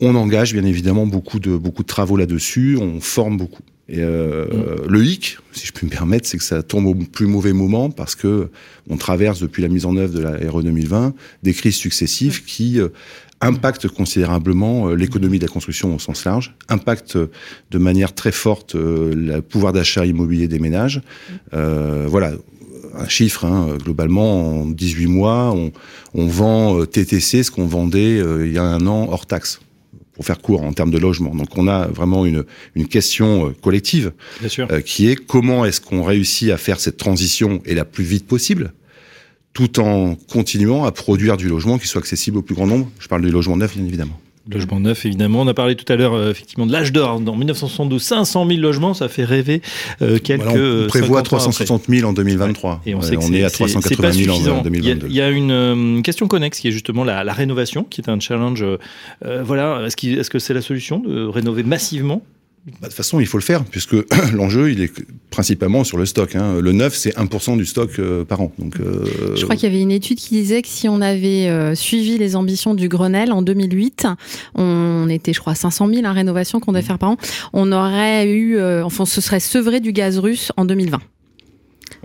On 0.00 0.14
engage 0.14 0.52
bien 0.52 0.64
évidemment 0.64 1.06
beaucoup 1.06 1.38
de, 1.38 1.56
beaucoup 1.56 1.82
de 1.82 1.88
travaux 1.88 2.16
là-dessus, 2.16 2.76
on 2.80 3.00
forme 3.00 3.36
beaucoup. 3.36 3.62
Et 3.88 3.98
euh, 4.00 4.46
mmh. 4.46 4.88
le 4.88 5.04
hic, 5.04 5.38
si 5.52 5.66
je 5.66 5.72
puis 5.72 5.86
me 5.86 5.90
permettre, 5.90 6.26
c'est 6.26 6.38
que 6.38 6.44
ça 6.44 6.62
tombe 6.62 6.86
au 6.86 6.94
plus 6.94 7.26
mauvais 7.26 7.52
moment 7.52 7.90
parce 7.90 8.14
que 8.14 8.48
on 8.88 8.96
traverse 8.96 9.40
depuis 9.40 9.62
la 9.62 9.68
mise 9.68 9.84
en 9.84 9.96
œuvre 9.96 10.14
de 10.14 10.22
la 10.22 10.50
RE 10.50 10.62
2020 10.62 11.14
des 11.42 11.52
crises 11.52 11.76
successives 11.76 12.40
mmh. 12.40 12.46
qui 12.46 12.80
euh, 12.80 12.88
impactent 13.42 13.88
considérablement 13.88 14.88
euh, 14.88 14.94
l'économie 14.94 15.38
de 15.38 15.44
la 15.44 15.52
construction 15.52 15.94
au 15.94 15.98
sens 15.98 16.24
large, 16.24 16.54
impactent 16.70 17.18
de 17.18 17.78
manière 17.78 18.14
très 18.14 18.32
forte 18.32 18.74
le 18.74 19.40
pouvoir 19.40 19.74
d'achat 19.74 20.06
immobilier 20.06 20.48
des 20.48 20.58
ménages. 20.58 21.02
Voilà, 21.52 22.32
un 22.96 23.08
chiffre, 23.08 23.44
hein, 23.44 23.76
globalement, 23.82 24.62
en 24.62 24.66
18 24.66 25.06
mois, 25.06 25.52
on, 25.52 25.72
on 26.14 26.26
vend 26.26 26.78
euh, 26.78 26.86
TTC 26.86 27.42
ce 27.42 27.50
qu'on 27.50 27.66
vendait 27.66 28.18
euh, 28.18 28.46
il 28.46 28.52
y 28.52 28.58
a 28.58 28.62
un 28.62 28.86
an 28.86 29.08
hors 29.10 29.26
taxe 29.26 29.60
pour 30.14 30.24
faire 30.24 30.40
court 30.40 30.62
en 30.62 30.72
termes 30.72 30.90
de 30.90 30.98
logement. 30.98 31.34
Donc 31.34 31.58
on 31.58 31.68
a 31.68 31.86
vraiment 31.88 32.24
une, 32.24 32.44
une 32.74 32.86
question 32.86 33.48
euh, 33.48 33.50
collective 33.60 34.12
euh, 34.58 34.80
qui 34.80 35.08
est 35.08 35.16
comment 35.16 35.64
est-ce 35.64 35.80
qu'on 35.80 36.04
réussit 36.04 36.50
à 36.50 36.56
faire 36.56 36.80
cette 36.80 36.96
transition 36.96 37.60
et 37.66 37.74
la 37.74 37.84
plus 37.84 38.04
vite 38.04 38.26
possible 38.26 38.72
tout 39.52 39.78
en 39.78 40.16
continuant 40.16 40.84
à 40.84 40.90
produire 40.90 41.36
du 41.36 41.48
logement 41.48 41.78
qui 41.78 41.86
soit 41.86 42.00
accessible 42.00 42.38
au 42.38 42.42
plus 42.42 42.56
grand 42.56 42.66
nombre. 42.66 42.90
Je 42.98 43.06
parle 43.06 43.22
du 43.22 43.30
logement 43.30 43.56
neuf, 43.56 43.76
bien 43.76 43.86
évidemment. 43.86 44.18
Logement 44.50 44.78
neuf, 44.78 45.06
évidemment. 45.06 45.40
On 45.40 45.48
a 45.48 45.54
parlé 45.54 45.74
tout 45.74 45.90
à 45.90 45.96
l'heure, 45.96 46.12
euh, 46.12 46.30
effectivement, 46.30 46.66
de 46.66 46.72
l'âge 46.72 46.92
d'or. 46.92 47.12
En 47.12 47.36
1972, 47.36 48.02
500 48.02 48.46
000 48.46 48.60
logements, 48.60 48.92
ça 48.92 49.08
fait 49.08 49.24
rêver 49.24 49.62
euh, 50.02 50.18
quelques. 50.18 50.42
Voilà, 50.42 50.84
on 50.84 50.86
prévoit 50.86 51.22
360 51.22 51.84
000 51.88 52.08
en 52.08 52.12
2023. 52.12 52.70
Ouais. 52.70 52.78
Et 52.84 52.94
on, 52.94 53.00
sait 53.00 53.16
on 53.16 53.32
est, 53.32 53.38
est 53.38 53.44
à 53.44 53.50
380 53.50 54.12
000 54.12 54.36
en 54.50 54.62
2022. 54.62 55.06
Il 55.06 55.14
y 55.14 55.20
a, 55.20 55.30
il 55.30 55.32
y 55.32 55.34
a 55.34 55.36
une 55.36 55.50
euh, 55.50 56.02
question 56.02 56.28
connexe 56.28 56.60
qui 56.60 56.68
est 56.68 56.72
justement 56.72 57.04
la, 57.04 57.24
la, 57.24 57.32
rénovation, 57.32 57.84
qui 57.84 58.02
est 58.02 58.10
un 58.10 58.20
challenge. 58.20 58.62
Euh, 58.62 59.42
voilà, 59.42 59.82
est-ce 59.86 59.96
qu 59.96 60.12
est 60.12 60.22
-ce 60.22 60.30
que 60.30 60.38
c'est 60.38 60.54
la 60.54 60.62
solution 60.62 60.98
de 60.98 61.24
rénover 61.24 61.62
massivement? 61.62 62.22
Bah, 62.66 62.72
de 62.82 62.86
toute 62.86 62.94
façon, 62.94 63.20
il 63.20 63.26
faut 63.26 63.36
le 63.36 63.42
faire, 63.42 63.62
puisque 63.64 63.94
l'enjeu, 64.32 64.70
il 64.70 64.80
est 64.80 64.92
principalement 65.28 65.84
sur 65.84 65.98
le 65.98 66.06
stock. 66.06 66.34
Hein. 66.34 66.60
Le 66.60 66.72
neuf, 66.72 66.94
c'est 66.94 67.14
1% 67.14 67.58
du 67.58 67.66
stock 67.66 67.90
euh, 67.98 68.24
par 68.24 68.40
an. 68.40 68.52
Donc, 68.58 68.80
euh... 68.80 69.04
Je 69.36 69.44
crois 69.44 69.54
qu'il 69.54 69.68
y 69.68 69.72
avait 69.72 69.82
une 69.82 69.90
étude 69.90 70.18
qui 70.18 70.30
disait 70.30 70.62
que 70.62 70.68
si 70.68 70.88
on 70.88 71.02
avait 71.02 71.48
euh, 71.48 71.74
suivi 71.74 72.16
les 72.16 72.36
ambitions 72.36 72.74
du 72.74 72.88
Grenelle 72.88 73.32
en 73.32 73.42
2008, 73.42 74.06
on 74.54 75.08
était, 75.10 75.34
je 75.34 75.40
crois, 75.40 75.54
500 75.54 75.88
000 75.88 76.06
en 76.06 76.14
rénovation 76.14 76.58
qu'on 76.58 76.72
devait 76.72 76.82
mmh. 76.82 76.86
faire 76.86 76.98
par 76.98 77.10
an, 77.10 77.16
on 77.52 77.70
aurait 77.70 78.28
eu, 78.28 78.58
enfin, 78.82 79.04
ce 79.04 79.20
serait 79.20 79.40
sevré 79.40 79.80
du 79.80 79.92
gaz 79.92 80.18
russe 80.18 80.50
en 80.56 80.64
2020. 80.64 81.00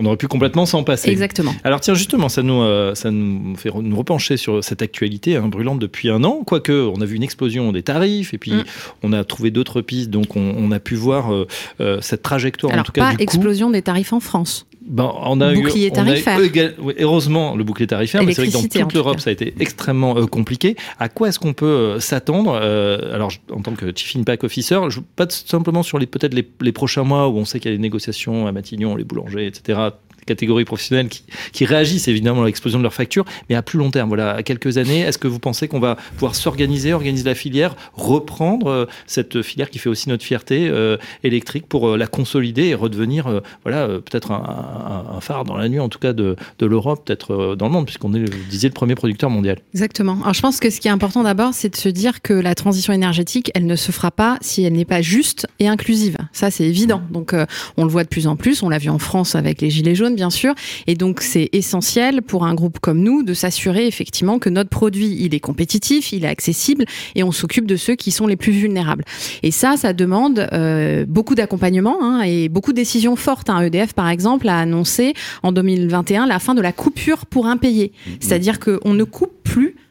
On 0.00 0.06
aurait 0.06 0.16
pu 0.16 0.28
complètement 0.28 0.64
s'en 0.64 0.82
passer. 0.82 1.10
Exactement. 1.10 1.54
Alors 1.62 1.80
tiens, 1.80 1.92
justement, 1.92 2.30
ça 2.30 2.42
nous, 2.42 2.62
euh, 2.62 2.94
ça 2.94 3.10
nous 3.10 3.54
fait 3.56 3.70
nous 3.74 3.96
repencher 3.96 4.38
sur 4.38 4.64
cette 4.64 4.80
actualité 4.80 5.36
hein, 5.36 5.48
brûlante 5.48 5.78
depuis 5.78 6.08
un 6.08 6.24
an. 6.24 6.42
Quoique, 6.46 6.72
on 6.72 7.02
a 7.02 7.04
vu 7.04 7.16
une 7.16 7.22
explosion 7.22 7.70
des 7.70 7.82
tarifs 7.82 8.32
et 8.32 8.38
puis 8.38 8.52
mmh. 8.52 8.64
on 9.02 9.12
a 9.12 9.22
trouvé 9.24 9.50
d'autres 9.50 9.82
pistes. 9.82 10.08
Donc 10.08 10.36
on, 10.36 10.54
on, 10.56 10.70
a 10.72 10.80
pu 10.80 10.94
voir 10.94 11.34
euh, 11.34 11.46
euh, 11.80 11.98
cette 12.00 12.22
trajectoire. 12.22 12.72
Alors 12.72 12.82
en 12.82 12.84
tout 12.84 12.92
cas, 12.92 13.10
pas 13.10 13.16
du 13.16 13.22
explosion 13.22 13.68
des 13.68 13.82
tarifs 13.82 14.14
en 14.14 14.20
France. 14.20 14.66
Ben, 14.90 15.12
on 15.22 15.40
a 15.40 15.54
bouclier 15.54 15.86
eu, 15.86 15.92
tarifaire. 15.92 16.36
On 16.36 16.42
a 16.42 16.90
eu, 16.90 16.94
heureusement, 16.98 17.54
le 17.54 17.62
bouclier 17.62 17.86
tarifaire, 17.86 18.24
mais 18.24 18.34
c'est 18.34 18.42
vrai 18.42 18.48
que 18.50 18.54
dans 18.54 18.84
toute 18.84 18.92
l'Europe, 18.92 19.20
ça 19.20 19.30
a 19.30 19.32
été 19.32 19.54
extrêmement 19.60 20.18
euh, 20.18 20.26
compliqué. 20.26 20.76
À 20.98 21.08
quoi 21.08 21.28
est-ce 21.28 21.38
qu'on 21.38 21.52
peut 21.52 21.66
euh, 21.66 22.00
s'attendre 22.00 22.58
euh, 22.60 23.14
Alors, 23.14 23.30
en 23.52 23.62
tant 23.62 23.72
que 23.72 23.92
Chief 23.94 24.16
Impact 24.16 24.42
Officer, 24.42 24.80
je, 24.88 24.98
pas 25.14 25.26
simplement 25.30 25.84
sur 25.84 26.00
les 26.00 26.06
peut-être 26.06 26.34
les, 26.34 26.48
les, 26.60 26.72
prochains 26.72 27.04
mois 27.04 27.28
où 27.28 27.36
on 27.36 27.44
sait 27.44 27.60
qu'il 27.60 27.70
y 27.70 27.74
a 27.74 27.76
des 27.76 27.82
négociations 27.82 28.48
à 28.48 28.52
Matignon, 28.52 28.96
les 28.96 29.04
boulangers, 29.04 29.46
etc 29.46 29.90
catégories 30.26 30.64
professionnelles 30.64 31.08
qui, 31.08 31.24
qui, 31.52 31.64
réagissent 31.64 32.08
évidemment 32.08 32.42
à 32.42 32.46
l'explosion 32.46 32.78
de 32.78 32.82
leurs 32.82 32.94
factures, 32.94 33.24
mais 33.48 33.56
à 33.56 33.62
plus 33.62 33.78
long 33.78 33.90
terme, 33.90 34.08
voilà, 34.08 34.32
à 34.32 34.42
quelques 34.42 34.78
années, 34.78 35.00
est-ce 35.00 35.18
que 35.18 35.28
vous 35.28 35.38
pensez 35.38 35.68
qu'on 35.68 35.80
va 35.80 35.96
pouvoir 36.14 36.34
s'organiser, 36.34 36.92
organiser 36.92 37.24
la 37.24 37.34
filière, 37.34 37.76
reprendre 37.94 38.66
euh, 38.68 38.86
cette 39.06 39.42
filière 39.42 39.70
qui 39.70 39.78
fait 39.78 39.88
aussi 39.88 40.08
notre 40.08 40.24
fierté 40.24 40.68
euh, 40.68 40.96
électrique 41.22 41.66
pour 41.66 41.88
euh, 41.88 41.96
la 41.96 42.06
consolider 42.06 42.66
et 42.66 42.74
redevenir, 42.74 43.26
euh, 43.26 43.40
voilà, 43.64 43.86
peut-être 43.88 44.32
un, 44.32 45.04
un, 45.10 45.16
un, 45.16 45.20
phare 45.20 45.44
dans 45.44 45.56
la 45.56 45.68
nuit, 45.68 45.80
en 45.80 45.88
tout 45.88 45.98
cas 45.98 46.12
de, 46.12 46.36
de 46.58 46.66
l'Europe, 46.66 47.04
peut-être 47.04 47.54
dans 47.56 47.66
le 47.66 47.72
monde, 47.72 47.86
puisqu'on 47.86 48.14
est, 48.14 48.24
vous 48.24 48.50
disiez, 48.50 48.68
le 48.68 48.74
premier 48.74 48.94
producteur 48.94 49.30
mondial. 49.30 49.58
Exactement. 49.74 50.18
Alors 50.22 50.34
je 50.34 50.40
pense 50.40 50.60
que 50.60 50.70
ce 50.70 50.80
qui 50.80 50.88
est 50.88 50.90
important 50.90 51.22
d'abord, 51.22 51.54
c'est 51.54 51.70
de 51.70 51.76
se 51.76 51.88
dire 51.88 52.22
que 52.22 52.32
la 52.32 52.54
transition 52.54 52.92
énergétique, 52.92 53.50
elle 53.54 53.66
ne 53.66 53.76
se 53.76 53.92
fera 53.92 54.10
pas 54.10 54.38
si 54.40 54.62
elle 54.62 54.74
n'est 54.74 54.84
pas 54.84 55.02
juste 55.02 55.46
et 55.58 55.68
inclusive. 55.68 56.16
Ça, 56.32 56.50
c'est 56.50 56.64
évident. 56.64 57.02
Donc 57.10 57.34
on 57.76 57.84
le 57.84 57.90
voit 57.90 58.04
de 58.04 58.08
plus 58.08 58.26
en 58.26 58.36
plus. 58.36 58.62
On 58.62 58.68
l'a 58.68 58.78
vu 58.78 58.90
en 58.90 58.98
France 58.98 59.34
avec 59.34 59.60
les 59.60 59.70
gilets 59.70 59.94
jaunes 59.94 60.09
bien 60.14 60.30
sûr. 60.30 60.54
Et 60.86 60.94
donc, 60.94 61.20
c'est 61.20 61.48
essentiel 61.52 62.22
pour 62.22 62.44
un 62.44 62.54
groupe 62.54 62.78
comme 62.80 63.00
nous 63.00 63.22
de 63.22 63.34
s'assurer 63.34 63.86
effectivement 63.86 64.38
que 64.38 64.48
notre 64.48 64.70
produit, 64.70 65.16
il 65.20 65.34
est 65.34 65.40
compétitif, 65.40 66.12
il 66.12 66.24
est 66.24 66.28
accessible 66.28 66.84
et 67.14 67.22
on 67.22 67.32
s'occupe 67.32 67.66
de 67.66 67.76
ceux 67.76 67.94
qui 67.94 68.10
sont 68.10 68.26
les 68.26 68.36
plus 68.36 68.52
vulnérables. 68.52 69.04
Et 69.42 69.50
ça, 69.50 69.76
ça 69.76 69.92
demande 69.92 70.48
euh, 70.52 71.04
beaucoup 71.06 71.34
d'accompagnement 71.34 71.98
hein, 72.02 72.22
et 72.22 72.48
beaucoup 72.48 72.72
de 72.72 72.76
décisions 72.76 73.16
fortes. 73.16 73.50
Hein. 73.50 73.62
EDF, 73.62 73.92
par 73.92 74.08
exemple, 74.08 74.48
a 74.48 74.58
annoncé 74.58 75.14
en 75.42 75.52
2021 75.52 76.26
la 76.26 76.38
fin 76.38 76.54
de 76.54 76.60
la 76.60 76.72
coupure 76.72 77.26
pour 77.26 77.46
impayé. 77.46 77.92
Mmh. 77.92 78.10
C'est-à-dire 78.20 78.60
qu'on 78.60 78.94
ne 78.94 79.04
coupe 79.04 79.39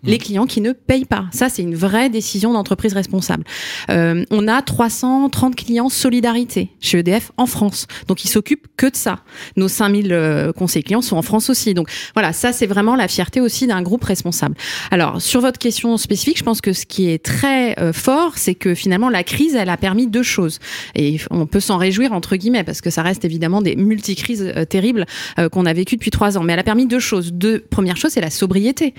les 0.04 0.18
clients 0.18 0.46
qui 0.46 0.62
ne 0.62 0.72
payent 0.72 1.06
pas. 1.06 1.26
Ça, 1.32 1.50
c'est 1.50 1.62
une 1.62 1.76
vraie 1.76 2.10
décision 2.10 2.54
d'entreprise 2.54 2.94
responsable. 2.94 3.44
Euh, 3.90 4.24
on 4.32 4.48
a 4.48 4.62
330 4.62 5.56
clients 5.56 5.90
solidarité 5.90 6.70
chez 6.80 7.00
EDF 7.00 7.32
en 7.38 7.46
France. 7.46 7.88
Donc, 8.08 8.24
ils 8.24 8.30
s'occupent 8.30 8.68
que 8.78 8.88
de 8.88 8.96
ça. 8.96 9.20
Nos 9.58 9.68
5000 9.68 10.12
euh, 10.12 10.52
conseillers 10.54 10.84
clients 10.84 11.02
sont 11.02 11.18
en 11.18 11.22
France 11.22 11.50
aussi. 11.50 11.74
Donc, 11.74 11.90
voilà, 12.14 12.34
ça, 12.34 12.54
c'est 12.54 12.68
vraiment 12.68 12.96
la 12.96 13.08
fierté 13.08 13.42
aussi 13.42 13.68
d'un 13.68 13.82
groupe 13.82 14.04
responsable. 14.04 14.56
Alors, 14.92 15.22
sur 15.22 15.42
votre 15.42 15.60
question 15.60 15.98
spécifique, 15.98 16.38
je 16.38 16.44
pense 16.44 16.62
que 16.62 16.74
ce 16.74 16.86
qui 16.86 17.10
est 17.10 17.24
très 17.24 17.80
euh, 17.80 17.94
fort, 17.94 18.38
c'est 18.38 18.56
que 18.56 18.76
finalement, 18.76 19.10
la 19.10 19.24
crise, 19.24 19.56
elle 19.56 19.70
a 19.70 19.78
permis 19.78 20.08
deux 20.08 20.24
choses. 20.24 20.60
Et 20.96 21.20
on 21.30 21.46
peut 21.46 21.60
s'en 21.60 21.78
réjouir, 21.78 22.14
entre 22.14 22.36
guillemets, 22.36 22.64
parce 22.64 22.82
que 22.82 22.90
ça 22.90 23.02
reste 23.02 23.26
évidemment 23.26 23.62
des 23.62 23.76
multi-crises 23.76 24.52
euh, 24.56 24.66
terribles 24.66 25.06
euh, 25.38 25.50
qu'on 25.50 25.66
a 25.66 25.74
vécues 25.74 25.96
depuis 25.96 26.12
trois 26.12 26.38
ans. 26.38 26.44
Mais 26.44 26.54
elle 26.54 26.60
a 26.60 26.64
permis 26.64 26.86
deux 26.86 27.00
choses. 27.00 27.34
Deux, 27.34 27.60
première 27.60 27.98
chose, 27.98 28.12
c'est 28.12 28.22
la 28.22 28.30
sobriété 28.30 28.94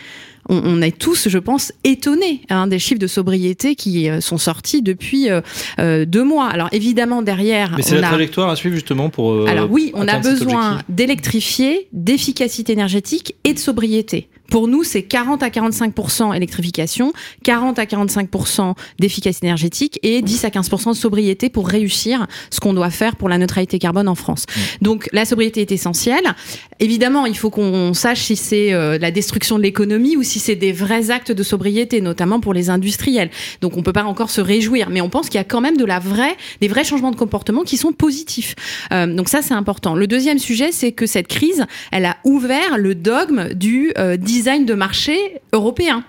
on, 0.49 0.61
on, 0.65 0.83
est 0.83 0.97
tous, 0.97 1.29
je 1.29 1.39
pense, 1.39 1.73
étonnés 1.85 2.43
hein, 2.49 2.67
des 2.67 2.79
chiffres 2.79 3.01
de 3.01 3.07
sobriété 3.07 3.75
qui 3.75 4.09
euh, 4.09 4.21
sont 4.21 4.39
sortis 4.39 4.83
depuis 4.83 5.31
euh, 5.31 5.41
euh, 5.79 6.05
deux 6.05 6.25
mois. 6.25 6.47
Alors 6.49 6.69
évidemment 6.73 7.23
derrière, 7.23 7.73
mais 7.77 7.83
c'est 7.83 8.01
la 8.01 8.09
a... 8.09 8.11
trajectoire 8.11 8.51
à 8.51 8.57
suivre 8.57 8.75
justement 8.75 9.11
pour. 9.11 9.33
Euh, 9.33 9.47
Alors 9.47 9.71
oui, 9.71 9.91
on 9.95 10.09
a 10.09 10.19
besoin 10.19 10.81
d'électrifier, 10.89 11.89
d'efficacité 11.93 12.73
énergétique 12.73 13.35
et 13.45 13.55
de 13.55 13.59
sobriété. 13.59 14.29
Pour 14.51 14.69
nous, 14.69 14.83
c'est 14.83 15.03
40 15.03 15.43
à 15.43 15.49
45% 15.49 16.35
électrification, 16.35 17.13
40 17.45 17.79
à 17.79 17.85
45% 17.85 18.75
d'efficacité 18.99 19.47
énergétique 19.47 19.99
et 20.03 20.23
10 20.23 20.45
à 20.45 20.49
15% 20.49 20.91
de 20.91 20.97
sobriété 20.97 21.49
pour 21.49 21.69
réussir 21.69 22.27
ce 22.51 22.61
qu'on 22.61 22.75
doit 22.75 22.91
faire 22.91 23.17
pour 23.17 23.29
la 23.29 23.39
neutralité 23.39 23.79
carbone 23.79 24.09
en 24.09 24.15
France. 24.15 24.47
Mmh. 24.49 24.61
Donc 24.83 25.09
la 25.13 25.25
sobriété 25.25 25.61
est 25.61 25.73
essentielle. 25.73 26.35
Évidemment, 26.81 27.27
il 27.27 27.37
faut 27.37 27.51
qu'on 27.51 27.95
sache 27.95 28.23
si 28.23 28.37
c'est 28.37 28.73
euh, 28.73 28.99
la 28.99 29.11
destruction 29.11 29.57
de 29.57 29.63
l'économie 29.63 30.17
ou 30.17 30.23
si 30.23 30.39
c'est 30.39 30.57
des 30.57 30.73
vrais 30.73 31.11
actes 31.11 31.31
de 31.31 31.43
sobriété, 31.43 32.01
notamment 32.01 32.41
pour 32.41 32.53
les 32.53 32.71
industriels. 32.71 33.31
Donc 33.61 33.77
on 33.77 33.83
peut 33.83 33.93
pas 33.93 34.05
encore 34.05 34.31
se 34.31 34.41
réjouir, 34.41 34.91
mais 34.91 35.01
on 35.01 35.09
pense 35.09 35.29
qu'il 35.29 35.39
y 35.39 35.41
a 35.41 35.45
quand 35.45 35.61
même 35.61 35.77
de 35.77 35.85
la 35.85 35.99
vraie, 35.99 36.37
des 36.61 36.69
vrais 36.69 36.85
changements 36.85 37.13
de 37.13 37.17
comportement 37.17 37.63
qui 37.63 37.77
sont 37.77 37.93
positifs. 37.93 38.57
Euh, 38.93 39.07
donc 39.07 39.29
ça, 39.29 39.43
c'est 39.43 39.55
important. 39.55 39.95
Le 39.95 40.07
deuxième 40.07 40.39
sujet, 40.39 40.73
c'est 40.73 40.93
que 40.93 41.07
cette 41.07 41.29
crise, 41.29 41.67
elle 41.93 42.07
a 42.07 42.17
ouvert 42.25 42.79
le 42.79 42.95
dogme 42.95 43.53
du 43.55 43.93
euh, 43.99 44.17
design 44.41 44.65
de 44.65 44.73
marché 44.73 45.37
européen. 45.53 46.03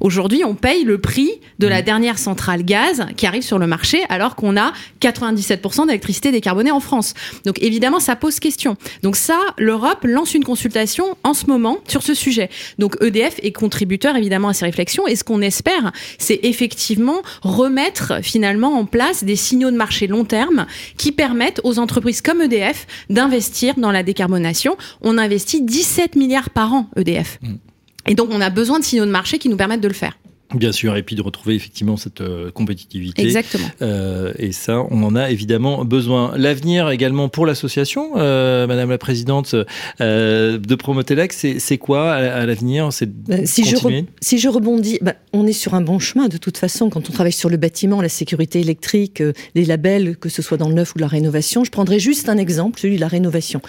Aujourd'hui, 0.00 0.44
on 0.44 0.54
paye 0.54 0.84
le 0.84 0.98
prix 0.98 1.30
de 1.58 1.66
la 1.66 1.80
dernière 1.80 2.18
centrale 2.18 2.62
gaz 2.62 3.06
qui 3.16 3.26
arrive 3.26 3.42
sur 3.42 3.58
le 3.58 3.66
marché 3.66 4.02
alors 4.10 4.36
qu'on 4.36 4.58
a 4.58 4.74
97% 5.00 5.86
d'électricité 5.86 6.30
décarbonée 6.30 6.70
en 6.70 6.80
France. 6.80 7.14
Donc 7.46 7.62
évidemment, 7.62 7.98
ça 7.98 8.14
pose 8.14 8.40
question. 8.40 8.76
Donc 9.02 9.16
ça, 9.16 9.38
l'Europe 9.56 10.04
lance 10.04 10.34
une 10.34 10.44
consultation 10.44 11.16
en 11.24 11.32
ce 11.32 11.46
moment 11.46 11.78
sur 11.88 12.02
ce 12.02 12.12
sujet. 12.12 12.50
Donc 12.78 12.96
EDF 13.00 13.36
est 13.42 13.52
contributeur 13.52 14.16
évidemment 14.16 14.48
à 14.48 14.54
ces 14.54 14.66
réflexions 14.66 15.06
et 15.06 15.16
ce 15.16 15.24
qu'on 15.24 15.40
espère, 15.40 15.92
c'est 16.18 16.40
effectivement 16.42 17.22
remettre 17.40 18.22
finalement 18.22 18.74
en 18.78 18.84
place 18.84 19.24
des 19.24 19.36
signaux 19.36 19.70
de 19.70 19.76
marché 19.76 20.08
long 20.08 20.26
terme 20.26 20.66
qui 20.98 21.10
permettent 21.12 21.62
aux 21.64 21.78
entreprises 21.78 22.20
comme 22.20 22.42
EDF 22.42 22.86
d'investir 23.08 23.76
dans 23.78 23.92
la 23.92 24.02
décarbonation. 24.02 24.76
On 25.00 25.16
investit 25.16 25.62
17 25.62 26.16
milliards 26.16 26.50
par 26.50 26.74
an 26.74 26.90
EDF. 26.96 27.38
Mmh. 27.40 27.67
Et 28.08 28.14
donc, 28.14 28.28
on 28.32 28.40
a 28.40 28.50
besoin 28.50 28.78
de 28.78 28.84
signaux 28.84 29.06
de 29.06 29.10
marché 29.10 29.38
qui 29.38 29.48
nous 29.48 29.56
permettent 29.56 29.80
de 29.80 29.88
le 29.88 29.94
faire. 29.94 30.18
Bien 30.54 30.72
sûr, 30.72 30.96
et 30.96 31.02
puis 31.02 31.14
de 31.14 31.20
retrouver 31.20 31.56
effectivement 31.56 31.98
cette 31.98 32.22
euh, 32.22 32.50
compétitivité. 32.50 33.20
Exactement. 33.20 33.68
Euh, 33.82 34.32
et 34.38 34.52
ça, 34.52 34.82
on 34.90 35.02
en 35.02 35.14
a 35.14 35.30
évidemment 35.30 35.84
besoin. 35.84 36.32
L'avenir 36.38 36.88
également 36.88 37.28
pour 37.28 37.44
l'association, 37.44 38.12
euh, 38.16 38.66
Madame 38.66 38.88
la 38.88 38.96
Présidente 38.96 39.54
euh, 40.00 40.56
de 40.56 40.74
Promotelec, 40.74 41.34
c'est 41.34 41.76
quoi 41.76 42.14
à, 42.14 42.40
à 42.40 42.46
l'avenir? 42.46 42.90
C'est 42.94 43.10
si, 43.44 43.64
je 43.66 43.76
si 44.22 44.38
je 44.38 44.48
rebondis, 44.48 44.98
bah, 45.02 45.16
on 45.34 45.46
est 45.46 45.52
sur 45.52 45.74
un 45.74 45.82
bon 45.82 45.98
chemin 45.98 46.28
de 46.28 46.38
toute 46.38 46.56
façon. 46.56 46.88
Quand 46.88 47.06
on 47.10 47.12
travaille 47.12 47.32
sur 47.32 47.50
le 47.50 47.58
bâtiment, 47.58 48.00
la 48.00 48.08
sécurité 48.08 48.60
électrique, 48.60 49.20
euh, 49.20 49.34
les 49.54 49.66
labels, 49.66 50.16
que 50.16 50.30
ce 50.30 50.40
soit 50.40 50.56
dans 50.56 50.70
le 50.70 50.74
neuf 50.74 50.94
ou 50.94 50.98
la 50.98 51.08
rénovation, 51.08 51.62
je 51.62 51.70
prendrai 51.70 52.00
juste 52.00 52.30
un 52.30 52.38
exemple, 52.38 52.80
celui 52.80 52.96
de 52.96 53.02
la 53.02 53.08
rénovation. 53.08 53.60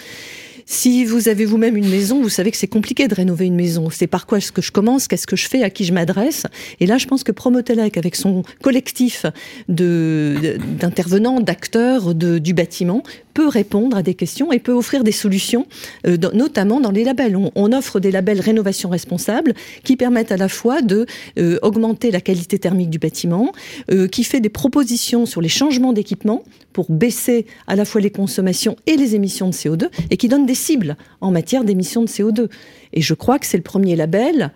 Si 0.72 1.04
vous 1.04 1.28
avez 1.28 1.46
vous-même 1.46 1.76
une 1.76 1.88
maison, 1.88 2.22
vous 2.22 2.28
savez 2.28 2.52
que 2.52 2.56
c'est 2.56 2.68
compliqué 2.68 3.08
de 3.08 3.14
rénover 3.16 3.46
une 3.46 3.56
maison. 3.56 3.90
C'est 3.90 4.06
par 4.06 4.24
quoi 4.24 4.38
est-ce 4.38 4.52
que 4.52 4.62
je 4.62 4.70
commence, 4.70 5.08
qu'est-ce 5.08 5.26
que 5.26 5.34
je 5.34 5.48
fais, 5.48 5.64
à 5.64 5.68
qui 5.68 5.84
je 5.84 5.92
m'adresse. 5.92 6.46
Et 6.78 6.86
là, 6.86 6.96
je 6.96 7.08
pense 7.08 7.24
que 7.24 7.32
Promotelec, 7.32 7.96
avec 7.96 8.14
son 8.14 8.44
collectif 8.62 9.26
d'intervenants, 9.68 11.40
d'acteurs 11.40 12.14
du 12.14 12.54
bâtiment, 12.54 13.02
peut 13.34 13.48
répondre 13.48 13.96
à 13.96 14.02
des 14.02 14.14
questions 14.14 14.52
et 14.52 14.60
peut 14.60 14.72
offrir 14.72 15.02
des 15.02 15.12
solutions, 15.12 15.66
euh, 16.06 16.16
notamment 16.34 16.80
dans 16.80 16.92
les 16.92 17.02
labels. 17.02 17.36
On, 17.36 17.50
on, 17.56 17.72
offre 17.72 17.98
des 17.98 18.12
labels 18.12 18.40
rénovation 18.40 18.90
responsable 18.90 19.54
qui 19.82 19.96
permettent 19.96 20.32
à 20.32 20.36
la 20.36 20.48
fois 20.48 20.82
de 20.82 21.06
euh, 21.38 21.58
augmenter 21.62 22.12
la 22.12 22.20
qualité 22.20 22.60
thermique 22.60 22.90
du 22.90 22.98
bâtiment, 22.98 23.52
euh, 23.90 24.06
qui 24.06 24.22
fait 24.22 24.40
des 24.40 24.48
propositions 24.48 25.26
sur 25.26 25.40
les 25.40 25.48
changements 25.48 25.92
d'équipement 25.92 26.44
pour 26.72 26.90
baisser 26.90 27.46
à 27.66 27.76
la 27.76 27.84
fois 27.84 28.00
les 28.00 28.10
consommations 28.10 28.76
et 28.86 28.96
les 28.96 29.14
émissions 29.14 29.48
de 29.48 29.54
CO2 29.54 29.88
et 30.10 30.16
qui 30.16 30.28
donne 30.28 30.46
des 30.46 30.54
cibles 30.60 30.96
en 31.20 31.30
matière 31.30 31.64
d'émissions 31.64 32.02
de 32.02 32.08
CO2. 32.08 32.48
Et 32.92 33.00
je 33.00 33.14
crois 33.14 33.38
que 33.38 33.46
c'est 33.46 33.56
le 33.56 33.62
premier 33.62 33.96
label 33.96 34.52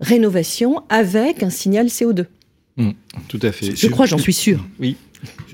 rénovation 0.00 0.82
avec 0.88 1.42
un 1.42 1.50
signal 1.50 1.86
CO2. 1.86 2.26
Mmh, 2.76 2.90
tout 3.28 3.38
à 3.42 3.52
fait. 3.52 3.76
Je 3.76 3.86
crois, 3.88 4.06
j'en 4.06 4.18
suis 4.18 4.32
sûr. 4.32 4.64
Oui. 4.80 4.96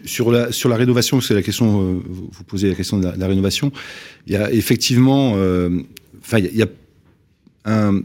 Sur 0.05 0.31
la, 0.31 0.51
sur 0.51 0.69
la 0.69 0.77
rénovation, 0.77 1.21
c'est 1.21 1.35
la 1.35 1.43
question, 1.43 1.83
euh, 1.83 2.01
vous 2.07 2.45
posez 2.45 2.69
la 2.69 2.75
question 2.75 2.99
de 2.99 3.05
la, 3.05 3.13
de 3.13 3.21
la, 3.21 3.27
rénovation. 3.29 3.71
Il 4.27 4.33
y 4.33 4.37
a 4.37 4.51
effectivement, 4.51 5.35
euh, 5.37 5.83
enfin, 6.21 6.39
il 6.39 6.57
y 6.57 6.63
a, 6.63 6.67
un, 7.67 8.01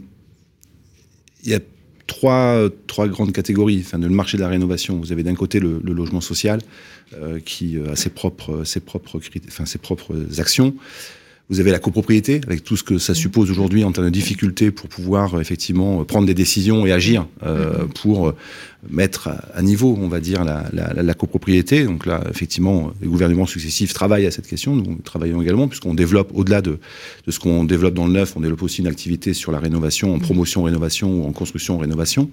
il 1.42 1.50
y 1.50 1.54
a 1.54 1.60
trois, 2.06 2.68
trois 2.86 3.08
grandes 3.08 3.32
catégories 3.32 3.82
enfin, 3.84 3.98
de 3.98 4.06
le 4.06 4.14
marché 4.14 4.36
de 4.36 4.42
la 4.42 4.48
rénovation. 4.48 4.98
Vous 4.98 5.10
avez 5.10 5.22
d'un 5.22 5.34
côté 5.34 5.58
le, 5.58 5.80
le, 5.82 5.92
logement 5.92 6.20
social 6.20 6.60
euh, 7.14 7.40
qui 7.40 7.78
a 7.90 7.96
ses 7.96 8.10
propres, 8.10 8.64
ses 8.64 8.80
propres, 8.80 9.18
enfin, 9.48 9.64
ses 9.64 9.78
propres 9.78 10.14
actions. 10.38 10.74
Vous 11.48 11.60
avez 11.60 11.70
la 11.70 11.78
copropriété, 11.78 12.40
avec 12.46 12.64
tout 12.64 12.76
ce 12.76 12.82
que 12.82 12.98
ça 12.98 13.14
suppose 13.14 13.52
aujourd'hui 13.52 13.84
en 13.84 13.92
termes 13.92 14.06
de 14.06 14.12
difficultés 14.12 14.72
pour 14.72 14.88
pouvoir 14.88 15.40
effectivement 15.40 16.04
prendre 16.04 16.26
des 16.26 16.34
décisions 16.34 16.86
et 16.86 16.92
agir 16.92 17.28
euh, 17.44 17.84
pour 17.94 18.34
mettre 18.90 19.30
à 19.54 19.62
niveau, 19.62 19.96
on 20.00 20.08
va 20.08 20.20
dire, 20.20 20.44
la, 20.44 20.64
la, 20.72 21.02
la, 21.02 21.14
copropriété. 21.14 21.84
Donc 21.84 22.06
là, 22.06 22.22
effectivement, 22.30 22.92
les 23.00 23.08
gouvernements 23.08 23.46
successifs 23.46 23.92
travaillent 23.92 24.26
à 24.26 24.30
cette 24.30 24.46
question. 24.46 24.76
Nous 24.76 24.98
travaillons 25.04 25.42
également, 25.42 25.68
puisqu'on 25.68 25.94
développe, 25.94 26.30
au-delà 26.34 26.62
de, 26.62 26.78
de, 27.26 27.30
ce 27.30 27.38
qu'on 27.38 27.64
développe 27.64 27.94
dans 27.94 28.06
le 28.06 28.12
neuf, 28.12 28.36
on 28.36 28.40
développe 28.40 28.62
aussi 28.62 28.80
une 28.80 28.86
activité 28.86 29.34
sur 29.34 29.52
la 29.52 29.58
rénovation, 29.58 30.14
en 30.14 30.18
promotion-rénovation 30.18 31.22
ou 31.22 31.26
en 31.26 31.32
construction-rénovation. 31.32 32.30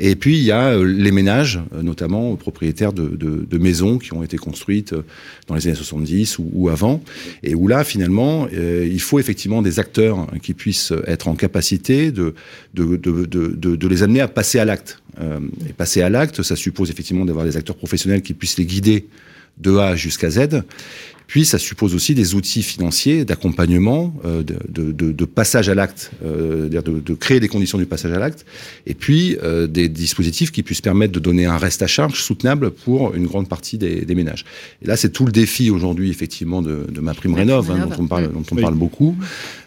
Et 0.00 0.16
puis, 0.16 0.38
il 0.38 0.44
y 0.44 0.52
a 0.52 0.76
les 0.76 1.12
ménages, 1.12 1.60
notamment 1.82 2.34
propriétaires 2.36 2.92
de, 2.92 3.08
de, 3.08 3.46
de, 3.48 3.58
maisons 3.58 3.98
qui 3.98 4.12
ont 4.12 4.22
été 4.22 4.36
construites 4.36 4.94
dans 5.46 5.54
les 5.54 5.66
années 5.66 5.76
70 5.76 6.38
ou, 6.38 6.50
ou 6.52 6.68
avant, 6.68 7.02
et 7.42 7.54
où 7.54 7.68
là, 7.68 7.84
finalement, 7.84 8.43
euh, 8.52 8.88
il 8.90 9.00
faut 9.00 9.18
effectivement 9.18 9.62
des 9.62 9.78
acteurs 9.78 10.26
qui 10.42 10.54
puissent 10.54 10.92
être 11.06 11.28
en 11.28 11.34
capacité 11.34 12.10
de, 12.12 12.34
de, 12.74 12.96
de, 12.96 13.24
de, 13.24 13.76
de 13.76 13.88
les 13.88 14.02
amener 14.02 14.20
à 14.20 14.28
passer 14.28 14.58
à 14.58 14.64
l'acte. 14.64 15.00
Euh, 15.20 15.38
et 15.68 15.72
passer 15.72 16.02
à 16.02 16.08
l'acte, 16.10 16.42
ça 16.42 16.56
suppose 16.56 16.90
effectivement 16.90 17.24
d'avoir 17.24 17.44
des 17.44 17.56
acteurs 17.56 17.76
professionnels 17.76 18.22
qui 18.22 18.34
puissent 18.34 18.58
les 18.58 18.66
guider 18.66 19.06
de 19.58 19.76
A 19.76 19.94
jusqu'à 19.96 20.30
Z. 20.30 20.62
Puis 21.26 21.44
ça 21.44 21.58
suppose 21.58 21.94
aussi 21.94 22.14
des 22.14 22.34
outils 22.34 22.62
financiers 22.62 23.24
d'accompagnement, 23.24 24.14
euh, 24.24 24.42
de, 24.42 24.92
de, 24.92 25.12
de, 25.12 25.24
passage 25.24 25.68
à 25.68 25.74
l'acte, 25.74 26.10
euh, 26.24 26.68
de, 26.68 27.00
de, 27.00 27.14
créer 27.14 27.40
des 27.40 27.48
conditions 27.48 27.78
du 27.78 27.86
passage 27.86 28.12
à 28.12 28.18
l'acte, 28.18 28.44
et 28.86 28.94
puis 28.94 29.36
euh, 29.42 29.66
des 29.66 29.88
dispositifs 29.88 30.52
qui 30.52 30.62
puissent 30.62 30.80
permettre 30.80 31.12
de 31.12 31.20
donner 31.20 31.46
un 31.46 31.56
reste 31.56 31.82
à 31.82 31.86
charge 31.86 32.22
soutenable 32.22 32.70
pour 32.70 33.14
une 33.14 33.26
grande 33.26 33.48
partie 33.48 33.78
des, 33.78 34.04
des 34.04 34.14
ménages. 34.14 34.44
Et 34.82 34.86
là, 34.86 34.96
c'est 34.96 35.10
tout 35.10 35.24
le 35.24 35.32
défi 35.32 35.70
aujourd'hui, 35.70 36.10
effectivement, 36.10 36.62
de, 36.62 36.86
de 36.88 37.00
ma 37.00 37.14
prime 37.14 37.34
rénov, 37.34 37.70
hein, 37.70 37.86
dont 37.88 38.02
on 38.02 38.06
parle, 38.06 38.32
dont 38.32 38.44
on 38.50 38.56
oui. 38.56 38.62
parle 38.62 38.74
beaucoup. 38.74 39.16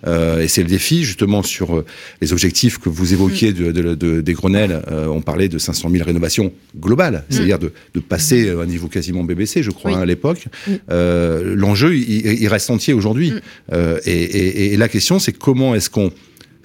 Euh, 0.06 0.42
et 0.42 0.48
c'est 0.48 0.62
le 0.64 0.70
défi, 0.70 1.04
justement, 1.04 1.44
sur 1.44 1.84
les 2.22 2.34
objectifs 2.34 2.78
que 2.78 2.90
vous 2.90 3.14
évoquiez 3.14 3.54
de, 3.54 3.72
de, 3.72 4.22
des 4.22 4.34
Grenelles. 4.34 4.82
Euh, 4.92 5.08
on 5.08 5.22
parlait 5.22 5.50
de 5.50 5.58
500 5.58 5.90
000 5.90 6.04
rénovations 6.04 6.52
globales, 6.80 7.24
c'est-à-dire 7.30 7.60
de, 7.60 7.72
de 7.94 8.00
passer 8.00 8.50
à 8.50 8.60
un 8.60 8.66
niveau 8.66 8.88
quasiment 8.88 9.24
BBC, 9.24 9.64
je 9.64 9.72
crois, 9.72 9.92
oui. 9.92 9.98
hein, 9.98 10.02
à 10.02 10.06
l'époque. 10.06 10.46
Euh, 10.90 11.47
l'enjeu, 11.56 11.96
il, 11.96 12.42
il, 12.42 12.48
reste 12.48 12.70
entier 12.70 12.94
aujourd'hui. 12.94 13.32
Mm. 13.32 13.42
Euh, 13.74 14.00
et, 14.06 14.12
et, 14.12 14.74
et, 14.74 14.78
la 14.78 14.90
question, 14.90 15.20
c'est 15.20 15.34
comment 15.34 15.76
est-ce 15.76 15.90
qu'on 15.90 16.12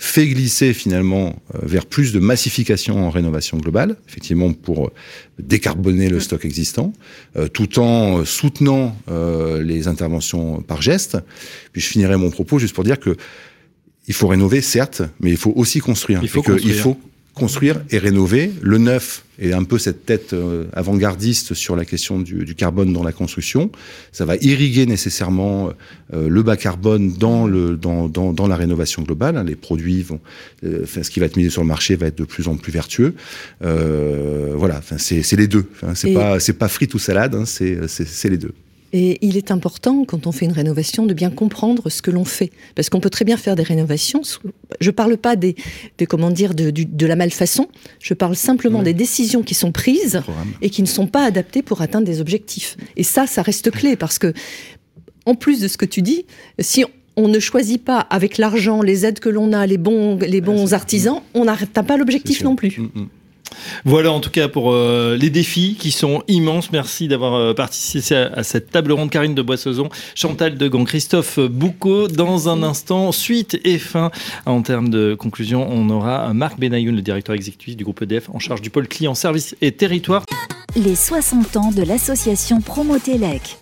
fait 0.03 0.27
glisser 0.27 0.75
finalement 0.75 1.41
euh, 1.55 1.59
vers 1.63 1.87
plus 1.87 2.13
de 2.13 2.19
massification 2.19 3.07
en 3.07 3.09
rénovation 3.09 3.57
globale, 3.59 3.97
effectivement 4.09 4.53
pour 4.53 4.91
décarboner 5.39 6.09
le 6.09 6.17
mm. 6.17 6.21
stock 6.21 6.45
existant, 6.45 6.93
euh, 7.37 7.47
tout 7.47 7.79
en 7.79 8.25
soutenant 8.25 8.97
euh, 9.09 9.63
les 9.63 9.87
interventions 9.87 10.61
par 10.61 10.83
geste. 10.83 11.19
Puis 11.73 11.81
je 11.81 11.87
finirai 11.87 12.17
mon 12.17 12.31
propos 12.31 12.59
juste 12.59 12.75
pour 12.75 12.83
dire 12.83 12.99
que 12.99 13.17
il 14.09 14.15
faut 14.15 14.27
rénover, 14.27 14.61
certes, 14.61 15.03
mais 15.21 15.31
il 15.31 15.37
faut 15.37 15.53
aussi 15.55 15.79
construire. 15.79 16.19
Il 16.21 16.29
faut, 16.29 16.43
construire. 16.43 16.75
il 16.75 16.81
faut 16.81 16.99
construire 17.35 17.83
et 17.91 17.99
rénover. 17.99 18.53
Le 18.61 18.79
neuf 18.79 19.25
est 19.39 19.53
un 19.53 19.65
peu 19.65 19.79
cette 19.79 20.05
tête 20.05 20.35
euh, 20.35 20.65
avant-gardiste 20.75 21.55
sur 21.55 21.77
la 21.77 21.85
question 21.85 22.21
du, 22.21 22.45
du, 22.45 22.55
carbone 22.55 22.93
dans 22.93 23.03
la 23.03 23.13
construction. 23.13 23.71
Ça 24.13 24.25
va 24.25 24.37
irriguer 24.37 24.85
nécessairement 24.85 25.71
euh, 26.13 26.29
le 26.29 26.43
bas 26.43 26.57
carbone 26.57 27.13
dans, 27.15 27.47
le, 27.47 27.77
dans, 27.77 28.09
dans, 28.09 28.33
dans 28.33 28.47
la 28.47 28.57
rénovation 28.57 29.03
globale. 29.03 29.43
Les 29.47 29.57
produits 29.57 30.03
vont, 30.03 30.21
euh, 30.65 30.81
enfin, 30.83 31.03
ce 31.03 31.11
qui 31.11 31.21
va 31.21 31.27
être 31.27 31.37
mis 31.37 31.51
sur 31.51 31.63
le 31.63 31.69
marché 31.69 31.97
va 31.97 32.07
être 32.09 32.19
de 32.19 32.25
plus 32.25 32.49
en 32.49 32.57
plus 32.57 32.73
vertueux. 32.73 33.15
Euh, 33.65 34.53
voilà, 34.55 34.79
enfin, 34.79 34.99
c'est 34.99 35.37
les 35.37 35.49
deux. 35.49 35.65
Enfin, 35.75 35.95
c'est 35.95 36.13
pas 36.13 36.39
c'est 36.39 36.53
pas 36.53 36.69
frites 36.69 36.95
ou 36.95 36.99
salade, 36.99 37.35
hein, 37.35 37.45
c'est 37.47 38.29
les 38.29 38.39
deux. 38.39 38.53
Et 38.93 39.19
il 39.23 39.37
est 39.37 39.51
important, 39.51 40.05
quand 40.05 40.27
on 40.27 40.33
fait 40.33 40.45
une 40.45 40.53
rénovation, 40.53 41.07
de 41.07 41.15
bien 41.15 41.31
comprendre 41.31 41.89
ce 41.89 42.03
que 42.03 42.11
l'on 42.11 42.25
fait. 42.25 42.51
Parce 42.75 42.91
qu'on 42.91 43.01
peut 43.01 43.11
très 43.11 43.25
bien 43.25 43.39
faire 43.39 43.57
des 43.57 43.63
rénovations. 43.63 44.23
Je 44.81 44.91
ne 44.91 44.95
parle 44.95 45.17
pas 45.17 45.35
des, 45.35 45.57
des, 45.97 46.07
comment 46.07 46.31
dire, 46.31 46.55
de, 46.55 46.71
de, 46.71 47.07
la 47.07 47.17
malfaçon. 47.17 47.69
Je 48.01 48.13
parle 48.13 48.37
simplement 48.37 48.81
oui. 48.81 48.85
des 48.85 48.95
décisions 48.95 49.43
qui 49.43 49.55
sont 49.55 49.73
prises 49.73 50.21
et 50.61 50.69
qui 50.69 50.83
ne 50.83 50.87
sont 50.87 51.07
pas 51.07 51.25
adaptées 51.25 51.63
pour 51.63 51.81
atteindre 51.81 52.07
des 52.07 52.21
objectifs. 52.21 52.77
Et 52.97 53.03
ça, 53.03 53.27
ça 53.27 53.41
reste 53.43 53.71
clé 53.71 53.97
parce 53.97 54.19
que, 54.19 54.35
en 55.25 55.35
plus 55.35 55.61
de 55.61 55.69
ce 55.69 55.79
que 55.79 55.87
tu 55.87 56.03
dis, 56.03 56.27
si 56.59 56.85
on 57.17 57.29
ne 57.29 57.39
choisit 57.39 57.83
pas 57.83 58.01
avec 58.01 58.37
l'argent, 58.37 58.83
les 58.83 59.07
aides 59.07 59.21
que 59.21 59.29
l'on 59.29 59.53
a, 59.53 59.67
les 59.67 59.79
bons, 59.79 60.19
les 60.19 60.41
bons 60.41 60.75
artisans, 60.75 61.21
on 61.35 61.45
n'atteint 61.45 61.85
pas 61.85 61.97
l'objectif 61.97 62.43
non 62.43 62.57
plus. 62.57 62.79
Mm 62.79 62.91
-hmm. 62.95 63.07
Voilà 63.85 64.13
en 64.13 64.21
tout 64.21 64.31
cas 64.31 64.49
pour 64.49 64.73
euh, 64.73 65.17
les 65.17 65.31
défis 65.31 65.77
qui 65.79 65.91
sont 65.91 66.23
immenses. 66.29 66.73
Merci 66.73 67.09
d'avoir 67.09 67.35
euh, 67.35 67.55
participé 67.55 68.15
à, 68.15 68.43
cette 68.43 68.71
table 68.71 68.93
ronde. 68.93 69.11
Karine 69.11 69.35
de 69.35 69.43
Boissezon, 69.43 69.89
Chantal 70.15 70.57
Degan, 70.57 70.85
Christophe 70.85 71.39
Boucaud. 71.39 72.09
Dans 72.09 72.49
un 72.49 72.63
instant, 72.63 73.13
suite 73.13 73.59
et 73.65 73.79
fin. 73.79 74.11
En 74.47 74.63
termes 74.63 74.89
de 74.89 75.15
conclusion, 75.15 75.67
on 75.71 75.91
aura 75.91 76.33
Marc 76.33 76.59
Benayoun, 76.59 76.95
le 76.95 77.03
directeur 77.03 77.35
exécutif 77.35 77.77
du 77.77 77.85
groupe 77.85 78.03
EDF 78.03 78.31
en 78.33 78.39
charge 78.39 78.63
du 78.63 78.71
pôle 78.71 78.89
client, 78.89 79.15
service 79.15 79.57
et 79.61 79.73
territoire. 79.73 80.25
Les 80.77 80.95
60 80.95 81.57
ans 81.57 81.71
de 81.71 81.83
l'association 81.83 82.61
Promotelec. 82.61 83.59